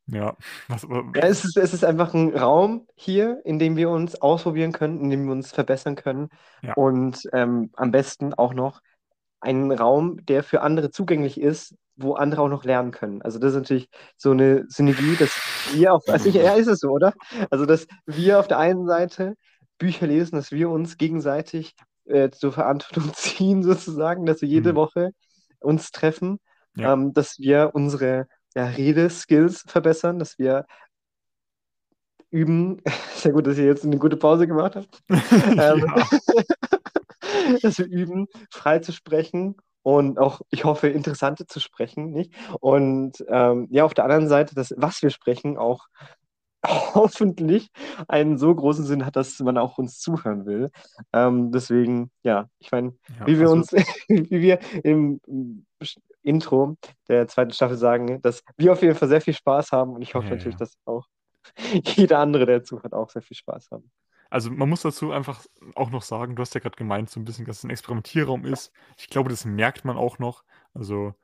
ja, 0.07 0.37
was, 0.69 0.85
Ja, 0.85 1.23
es 1.23 1.45
ist, 1.45 1.57
es 1.57 1.75
ist 1.75 1.85
einfach 1.85 2.15
ein 2.15 2.35
Raum 2.37 2.87
hier, 2.95 3.41
in 3.45 3.59
dem 3.59 3.77
wir 3.77 3.91
uns 3.91 4.21
ausprobieren 4.21 4.73
können, 4.73 5.01
in 5.01 5.11
dem 5.11 5.27
wir 5.27 5.33
uns 5.33 5.53
verbessern 5.53 5.97
können. 5.97 6.31
Ja. 6.63 6.73
Und 6.75 7.23
ähm, 7.33 7.71
am 7.77 7.91
besten 7.91 8.35
auch 8.35 8.55
noch 8.55 8.81
ein 9.41 9.71
Raum, 9.71 10.25
der 10.27 10.43
für 10.43 10.63
andere 10.63 10.91
zugänglich 10.91 11.41
ist, 11.41 11.75
wo 11.99 12.15
andere 12.15 12.43
auch 12.43 12.49
noch 12.49 12.65
lernen 12.65 12.91
können. 12.93 13.23
Also 13.23 13.39
das 13.39 13.51
ist 13.53 13.57
natürlich 13.59 13.89
so 14.17 14.31
eine 14.31 14.65
Synergie, 14.69 15.17
dass 15.17 15.31
wir 15.73 15.93
auf, 15.95 16.05
also 16.09 16.29
ich, 16.29 16.35
ja, 16.37 16.55
ist 16.55 16.69
es 16.69 16.81
so, 16.81 16.91
oder? 16.91 17.13
Also 17.51 17.67
dass 17.67 17.87
wir 18.07 18.39
auf 18.41 18.49
der 18.49 18.59
einen 18.59 18.87
Seite 18.87 19.35
Bücher 19.79 20.07
lesen, 20.07 20.37
dass 20.37 20.53
wir 20.53 20.71
uns 20.71 20.97
gegenseitig 20.97 21.75
äh, 22.07 22.31
zur 22.31 22.53
Verantwortung 22.53 23.13
ziehen, 23.15 23.63
sozusagen, 23.63 24.27
dass 24.27 24.41
wir 24.43 24.49
jede 24.49 24.73
Mhm. 24.73 24.77
Woche 24.77 25.11
uns 25.61 25.91
treffen, 25.91 26.39
Ja. 26.77 26.93
ähm, 26.93 27.13
dass 27.13 27.39
wir 27.39 27.71
unsere 27.75 28.27
ja, 28.55 28.67
Redeskills 28.67 29.65
verbessern, 29.67 30.19
dass 30.19 30.39
wir 30.39 30.67
üben. 32.31 32.81
Sehr 33.17 33.33
gut, 33.33 33.47
dass 33.47 33.59
ihr 33.59 33.65
jetzt 33.67 33.85
eine 33.85 33.99
gute 33.99 34.17
Pause 34.17 34.47
gemacht 34.47 34.77
habt. 34.77 35.01
Ähm, 35.61 35.85
dass 37.63 37.79
wir 37.79 37.87
üben, 37.87 38.27
frei 38.51 38.79
zu 38.79 38.93
sprechen 38.93 39.57
und 39.89 40.19
auch, 40.19 40.43
ich 40.51 40.67
hoffe, 40.67 40.89
interessante 40.89 41.47
zu 41.47 41.61
sprechen, 41.61 42.11
nicht? 42.11 42.35
Und 42.61 43.25
ähm, 43.27 43.69
ja, 43.71 43.87
auf 43.87 43.95
der 43.95 44.05
anderen 44.05 44.29
Seite, 44.29 44.55
dass 44.55 44.75
was 44.77 45.01
wir 45.01 45.09
sprechen 45.09 45.57
auch 45.57 45.87
hoffentlich 46.67 47.71
einen 48.07 48.37
so 48.37 48.55
großen 48.55 48.85
Sinn 48.85 49.07
hat, 49.07 49.17
dass 49.17 49.41
man 49.41 49.57
auch 49.57 49.79
uns 49.79 49.99
zuhören 49.99 50.45
will. 50.45 50.71
Ähm, 51.15 51.53
deswegen, 51.53 52.11
ja, 52.23 52.51
ich 52.59 52.71
meine, 52.71 52.99
ja, 53.19 53.27
wie 53.27 53.39
wir 53.39 53.49
also, 53.49 53.55
uns, 53.55 53.73
wie 54.09 54.43
wir 54.43 54.59
im 54.85 55.23
Intro 56.23 56.77
der 57.09 57.27
zweiten 57.27 57.53
Staffel 57.53 57.79
sagen, 57.79 58.21
dass 58.21 58.43
wir 58.59 58.73
auf 58.73 58.83
jeden 58.83 58.95
Fall 58.95 59.09
sehr 59.09 59.23
viel 59.23 59.33
Spaß 59.33 59.73
haben 59.73 59.95
und 59.95 60.03
ich 60.03 60.15
hoffe 60.15 60.29
Ja, 60.29 60.35
natürlich, 60.35 60.59
ja. 60.61 60.67
dass 60.67 60.77
auch 60.85 61.07
jeder 61.97 62.19
andere, 62.19 62.45
der 62.45 62.63
zuhört, 62.63 62.93
auch 62.93 63.09
sehr 63.09 63.23
viel 63.23 63.39
Spaß 63.39 63.71
haben. 63.71 63.91
Also 64.31 64.51
man 64.51 64.69
muss 64.69 64.83
dazu 64.83 65.13
einfach 65.13 65.45
auch 65.75 65.91
noch 65.91 66.03
sagen, 66.03 66.37
du 66.37 66.43
hast 66.43 66.55
ja 66.55 66.61
gerade 66.61 66.77
gemeint, 66.77 67.11
so 67.11 67.21
ein 67.21 67.25
bisschen, 67.25 67.47
dass 67.47 67.59
es 67.59 67.65
ein 67.65 67.71
Experimentierraum 67.71 68.45
ist. 68.45 68.73
Ich 68.97 69.09
glaube, 69.09 69.31
das 69.31 69.45
merkt 69.45 69.85
man 69.85 69.97
auch 69.97 70.19
noch. 70.19 70.45
Also 70.75 71.15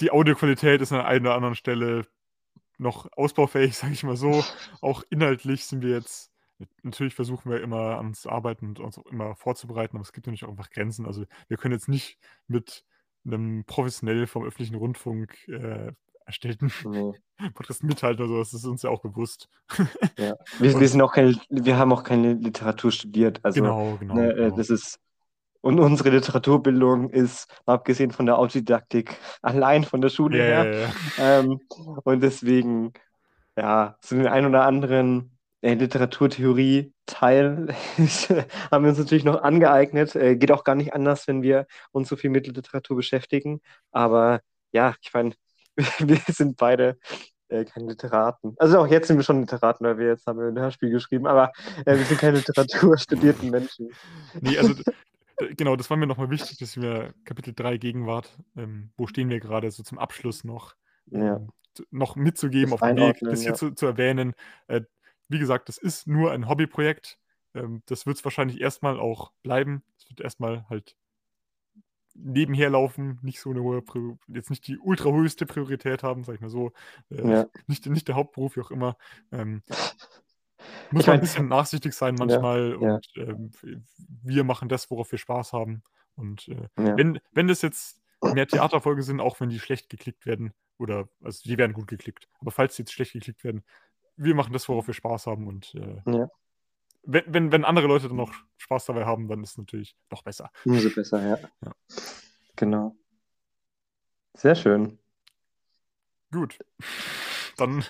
die 0.00 0.10
Audioqualität 0.10 0.80
ist 0.80 0.92
an 0.92 1.00
einer 1.00 1.20
oder 1.20 1.34
anderen 1.34 1.54
Stelle 1.54 2.06
noch 2.78 3.10
ausbaufähig, 3.12 3.76
sage 3.76 3.92
ich 3.92 4.02
mal 4.04 4.16
so. 4.16 4.44
Auch 4.80 5.02
inhaltlich 5.10 5.66
sind 5.66 5.82
wir 5.82 5.90
jetzt 5.90 6.32
natürlich 6.82 7.14
versuchen 7.14 7.50
wir 7.50 7.60
immer 7.60 7.98
an 7.98 8.06
uns 8.06 8.22
zu 8.22 8.30
arbeiten 8.30 8.66
und 8.66 8.80
uns 8.80 8.98
immer 9.10 9.36
vorzubereiten, 9.36 9.96
aber 9.96 10.02
es 10.02 10.12
gibt 10.12 10.26
natürlich 10.26 10.44
auch 10.44 10.50
einfach 10.50 10.70
Grenzen. 10.70 11.06
Also 11.06 11.24
wir 11.46 11.56
können 11.56 11.74
jetzt 11.74 11.88
nicht 11.88 12.18
mit 12.46 12.84
einem 13.24 13.64
professionell 13.64 14.26
vom 14.26 14.44
öffentlichen 14.44 14.74
Rundfunk 14.74 15.46
äh, 15.48 15.92
erstellten 16.28 16.70
Nee. 16.84 17.12
Podcast 17.54 17.82
mithalten 17.82 18.24
oder 18.24 18.34
sowas. 18.34 18.50
Das 18.50 18.60
ist 18.60 18.66
uns 18.66 18.82
ja 18.82 18.90
auch 18.90 19.00
bewusst. 19.00 19.48
Ja. 20.18 20.34
Wir, 20.58 20.70
wir 20.70 20.76
Und 20.76 20.86
sind 20.86 21.02
auch 21.02 21.12
keine, 21.12 21.36
wir 21.48 21.76
haben 21.76 21.92
auch 21.92 22.04
keine 22.04 22.34
Literatur 22.34 22.92
studiert. 22.92 23.40
Also, 23.42 23.60
genau, 23.60 23.96
genau, 23.98 24.14
ne, 24.14 24.30
äh, 24.30 24.34
genau. 24.34 24.56
das 24.56 24.70
ist, 24.70 25.00
und 25.60 25.80
unsere 25.80 26.10
Literaturbildung 26.10 27.10
ist, 27.10 27.48
abgesehen 27.66 28.10
von 28.10 28.26
der 28.26 28.38
Autodidaktik, 28.38 29.16
allein 29.42 29.84
von 29.84 30.00
der 30.00 30.08
Schule 30.08 30.38
ja, 30.38 30.44
her. 30.44 30.64
ja, 30.64 30.80
ja. 30.80 31.40
Ähm, 31.40 31.60
und 32.04 32.22
deswegen, 32.22 32.92
ja, 33.56 33.96
so 34.00 34.16
den 34.16 34.26
einen 34.26 34.46
oder 34.46 34.64
anderen 34.64 35.38
äh, 35.60 35.74
Literaturtheorie-Teil 35.74 37.68
haben 38.70 38.84
wir 38.84 38.90
uns 38.90 38.98
natürlich 38.98 39.24
noch 39.24 39.42
angeeignet. 39.42 40.14
Äh, 40.14 40.36
geht 40.36 40.52
auch 40.52 40.64
gar 40.64 40.74
nicht 40.74 40.92
anders, 40.92 41.26
wenn 41.26 41.42
wir 41.42 41.66
uns 41.92 42.08
so 42.08 42.16
viel 42.16 42.30
mit 42.30 42.46
Literatur 42.46 42.96
beschäftigen. 42.96 43.60
Aber 43.90 44.40
ja, 44.72 44.94
ich 45.00 45.12
meine, 45.12 45.34
wir 45.98 46.20
sind 46.28 46.56
beide 46.56 46.98
äh, 47.48 47.64
keine 47.64 47.86
Literaten. 47.86 48.54
Also 48.58 48.78
auch 48.78 48.86
jetzt 48.86 49.08
sind 49.08 49.16
wir 49.16 49.24
schon 49.24 49.40
Literaten, 49.40 49.86
weil 49.86 49.98
wir 49.98 50.08
jetzt 50.08 50.26
haben 50.26 50.38
wir 50.38 50.48
ein 50.48 50.58
Hörspiel 50.58 50.90
geschrieben, 50.90 51.26
aber 51.26 51.52
äh, 51.86 51.96
wir 51.96 52.04
sind 52.04 52.20
keine 52.20 52.36
Literaturstudierten 52.38 53.50
Menschen. 53.50 53.90
Nee, 54.40 54.58
also 54.58 54.74
genau, 55.56 55.76
das 55.76 55.88
war 55.88 55.96
mir 55.96 56.06
nochmal 56.06 56.30
wichtig, 56.30 56.58
dass 56.58 56.76
wir 56.76 57.14
Kapitel 57.24 57.54
3 57.54 57.78
Gegenwart, 57.78 58.36
ähm, 58.56 58.90
wo 58.96 59.06
stehen 59.06 59.30
wir 59.30 59.40
gerade, 59.40 59.70
so 59.70 59.82
zum 59.82 59.98
Abschluss 59.98 60.44
noch, 60.44 60.74
Ja, 61.06 61.36
ähm, 61.36 61.48
noch 61.90 62.16
mitzugeben 62.16 62.72
das 62.72 62.82
auf 62.82 62.88
dem 62.88 62.96
Weg, 62.96 63.18
das 63.20 63.40
hier 63.40 63.50
ja. 63.50 63.54
zu, 63.54 63.70
zu 63.70 63.86
erwähnen. 63.86 64.34
Äh, 64.66 64.82
wie 65.28 65.38
gesagt, 65.38 65.68
das 65.68 65.78
ist 65.78 66.06
nur 66.06 66.32
ein 66.32 66.48
Hobbyprojekt. 66.48 67.18
Ähm, 67.54 67.82
das 67.86 68.04
wird 68.04 68.16
es 68.16 68.24
wahrscheinlich 68.24 68.60
erstmal 68.60 68.98
auch 68.98 69.32
bleiben. 69.42 69.82
Es 69.96 70.08
wird 70.08 70.20
erstmal 70.20 70.66
halt 70.68 70.96
nebenher 72.20 72.70
laufen, 72.70 73.18
nicht 73.22 73.40
so 73.40 73.50
eine 73.50 73.62
hohe, 73.62 73.78
Pri- 73.78 74.18
jetzt 74.28 74.50
nicht 74.50 74.66
die 74.66 74.78
ultra 74.78 75.10
höchste 75.10 75.46
Priorität 75.46 76.02
haben, 76.02 76.24
sag 76.24 76.34
ich 76.36 76.40
mal 76.40 76.50
so. 76.50 76.72
Äh, 77.10 77.30
Ja. 77.30 77.46
nicht, 77.66 77.86
nicht 77.86 78.08
der 78.08 78.16
Hauptberuf, 78.16 78.56
wie 78.56 78.60
auch 78.60 78.70
immer. 78.70 78.96
Ähm, 79.32 79.62
muss 80.90 81.02
Ich 81.02 81.06
man 81.06 81.14
ein 81.16 81.20
bisschen 81.20 81.48
nachsichtig 81.48 81.92
sein 81.94 82.16
ja, 82.16 82.26
manchmal 82.26 82.78
ja, 82.80 82.94
und 82.94 83.08
ähm, 83.16 83.50
wir 84.22 84.44
machen 84.44 84.68
das, 84.68 84.90
worauf 84.90 85.10
wir 85.12 85.18
Spaß 85.18 85.52
haben. 85.52 85.82
Und 86.16 86.48
äh, 86.48 86.68
ja. 86.78 86.96
wenn, 86.96 87.20
wenn 87.32 87.48
das 87.48 87.62
jetzt 87.62 88.02
mehr 88.22 88.46
Theaterfolge 88.46 89.02
sind, 89.02 89.20
auch 89.20 89.38
wenn 89.40 89.50
die 89.50 89.60
schlecht 89.60 89.88
geklickt 89.88 90.26
werden, 90.26 90.52
oder 90.78 91.08
also 91.22 91.42
die 91.44 91.58
werden 91.58 91.72
gut 91.72 91.88
geklickt, 91.88 92.28
aber 92.40 92.50
falls 92.50 92.76
die 92.76 92.82
jetzt 92.82 92.92
schlecht 92.92 93.12
geklickt 93.12 93.44
werden, 93.44 93.64
wir 94.16 94.34
machen 94.34 94.52
das, 94.52 94.68
worauf 94.68 94.86
wir 94.86 94.94
Spaß 94.94 95.26
haben 95.26 95.46
und 95.46 95.74
äh, 95.74 96.02
Ja, 96.10 96.28
wenn, 97.02 97.24
wenn, 97.26 97.52
wenn 97.52 97.64
andere 97.64 97.86
Leute 97.86 98.08
dann 98.08 98.16
noch 98.16 98.32
Spaß 98.58 98.86
dabei 98.86 99.06
haben, 99.06 99.28
dann 99.28 99.42
ist 99.42 99.52
es 99.52 99.58
natürlich 99.58 99.96
noch 100.10 100.22
besser. 100.22 100.50
umso 100.64 100.90
besser, 100.90 101.22
ja. 101.26 101.38
Ja. 101.64 101.72
Genau. 102.56 102.96
Sehr 104.34 104.54
schön. 104.54 104.98
Gut. 106.30 106.58
Dann 107.56 107.84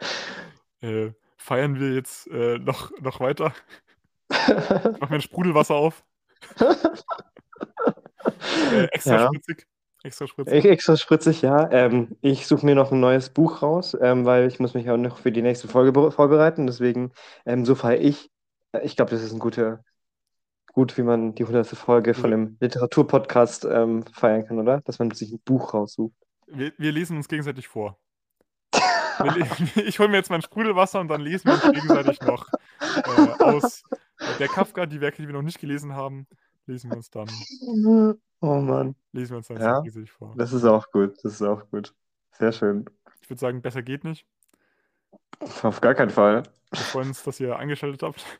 äh, 0.80 1.12
feiern 1.36 1.80
wir 1.80 1.94
jetzt 1.94 2.26
äh, 2.28 2.58
noch, 2.58 2.90
noch 3.00 3.20
weiter. 3.20 3.54
Ich 4.30 5.00
mache 5.00 5.10
mir 5.10 5.16
ein 5.16 5.20
Sprudelwasser 5.20 5.74
auf. 5.74 6.04
Äh, 8.72 8.84
extra 8.86 9.16
Ja, 9.16 9.26
spritzig. 9.26 9.66
Extra 10.04 10.26
spritzig. 10.28 10.64
extra 10.66 10.96
spritzig, 10.96 11.42
ja. 11.42 11.68
Ähm, 11.72 12.16
ich 12.20 12.46
suche 12.46 12.64
mir 12.64 12.74
noch 12.74 12.92
ein 12.92 13.00
neues 13.00 13.30
Buch 13.30 13.62
raus, 13.62 13.96
ähm, 14.00 14.24
weil 14.24 14.46
ich 14.46 14.60
muss 14.60 14.74
mich 14.74 14.88
auch 14.90 14.96
noch 14.98 15.18
für 15.18 15.32
die 15.32 15.42
nächste 15.42 15.66
Folge 15.66 15.92
be- 15.92 16.10
vorbereiten. 16.12 16.66
Deswegen, 16.66 17.10
ähm, 17.46 17.64
so 17.64 17.74
feiere 17.74 18.00
ich. 18.00 18.30
Äh, 18.72 18.80
Ich 18.84 18.96
glaube, 18.96 19.10
das 19.10 19.22
ist 19.22 19.32
ein 19.32 19.38
guter, 19.38 19.82
gut, 20.72 20.96
wie 20.98 21.02
man 21.02 21.34
die 21.34 21.44
hundertste 21.44 21.74
Folge 21.76 22.14
von 22.14 22.32
einem 22.32 22.56
Literaturpodcast 22.60 23.64
ähm, 23.64 24.04
feiern 24.12 24.46
kann, 24.46 24.58
oder? 24.58 24.82
Dass 24.82 24.98
man 24.98 25.10
sich 25.10 25.32
ein 25.32 25.40
Buch 25.44 25.72
raussucht. 25.74 26.14
wir, 26.48 26.72
wir 26.76 26.92
lesen 26.92 27.16
uns 27.16 27.26
gegenseitig 27.28 27.66
vor. 27.66 27.98
Ich 29.76 30.00
hole 30.00 30.08
mir 30.08 30.16
jetzt 30.16 30.30
mein 30.30 30.42
Sprudelwasser 30.42 31.00
und 31.00 31.06
dann 31.08 31.20
lesen 31.20 31.46
wir 31.46 31.54
uns 31.54 31.62
gegenseitig 31.72 32.20
noch 32.22 32.48
äh, 32.80 33.42
aus 33.44 33.84
der 34.40 34.48
Kafka, 34.48 34.86
die 34.86 35.00
Werke, 35.00 35.22
die 35.22 35.28
wir 35.28 35.32
noch 35.34 35.42
nicht 35.42 35.60
gelesen 35.60 35.94
haben, 35.94 36.26
lesen 36.66 36.90
wir 36.90 36.96
uns 36.96 37.10
dann, 37.10 37.28
Oh 38.40 38.60
Mann. 38.60 38.94
lesen 39.12 39.30
wir 39.32 39.36
uns 39.38 39.48
dann 39.48 39.60
Ja, 39.60 39.80
gegenseitig 39.80 40.10
vor. 40.12 40.34
das 40.36 40.52
ist 40.52 40.64
auch 40.64 40.90
gut. 40.90 41.16
Das 41.24 41.34
ist 41.34 41.42
auch 41.42 41.68
gut. 41.70 41.94
Sehr 42.32 42.52
schön. 42.52 42.84
Ich 43.22 43.30
würde 43.30 43.40
sagen, 43.40 43.62
besser 43.62 43.82
geht 43.82 44.04
nicht. 44.04 44.26
Auf 45.62 45.80
gar 45.80 45.94
keinen 45.94 46.10
Fall. 46.10 46.42
Wir 46.70 46.80
freuen 46.80 47.08
uns, 47.08 47.22
dass 47.22 47.40
ihr 47.40 47.56
eingeschaltet 47.56 48.02
habt. 48.02 48.24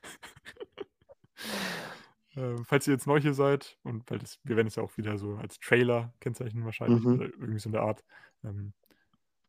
Ähm, 2.37 2.65
falls 2.65 2.87
ihr 2.89 2.95
jetzt 2.95 3.07
neu 3.07 3.21
hier 3.21 3.33
seid, 3.35 3.79
und 3.85 4.11
weil 4.11 4.19
das, 4.19 4.41
wir 4.43 4.57
werden 4.57 4.67
es 4.67 4.75
ja 4.75 4.83
auch 4.83 4.97
wieder 4.97 5.19
so 5.19 5.37
als 5.37 5.61
Trailer 5.61 6.13
kennzeichnen 6.19 6.65
wahrscheinlich, 6.65 7.05
Mhm. 7.05 7.15
oder 7.15 7.25
irgendwie 7.27 7.61
so 7.61 7.69
in 7.69 7.73
der 7.75 7.83
Art. 7.83 8.03
Ähm, 8.43 8.73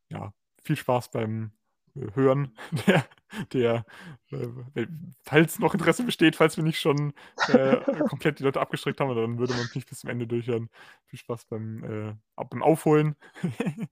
ja, 0.09 0.33
viel 0.63 0.75
Spaß 0.75 1.09
beim 1.09 1.51
Hören 2.13 2.55
der, 2.87 3.05
der 3.53 3.85
äh, 4.31 4.87
falls 5.23 5.59
noch 5.59 5.73
Interesse 5.73 6.03
besteht, 6.03 6.35
falls 6.35 6.57
wir 6.57 6.63
nicht 6.63 6.79
schon 6.79 7.13
äh, 7.47 8.03
komplett 8.03 8.39
die 8.39 8.43
Leute 8.43 8.61
abgestreckt 8.61 8.99
haben, 8.99 9.15
dann 9.15 9.37
würde 9.39 9.53
man 9.53 9.69
nicht 9.73 9.89
bis 9.89 9.99
zum 9.99 10.09
Ende 10.09 10.27
durchhören. 10.27 10.69
Viel 11.05 11.19
Spaß 11.19 11.45
beim, 11.45 11.83
äh, 11.83 12.15
ab- 12.35 12.49
beim 12.49 12.63
Aufholen. 12.63 13.15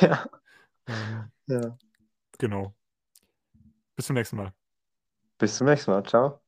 Ja. 0.00 0.26
ähm, 0.88 1.30
Ja. 1.46 1.78
genau. 2.38 2.74
Bis 3.96 4.06
zum 4.06 4.14
nächsten 4.14 4.36
Mal. 4.36 4.52
Bis 5.38 5.56
zum 5.56 5.66
nächsten 5.66 5.90
Mal. 5.92 6.04
Ciao. 6.04 6.43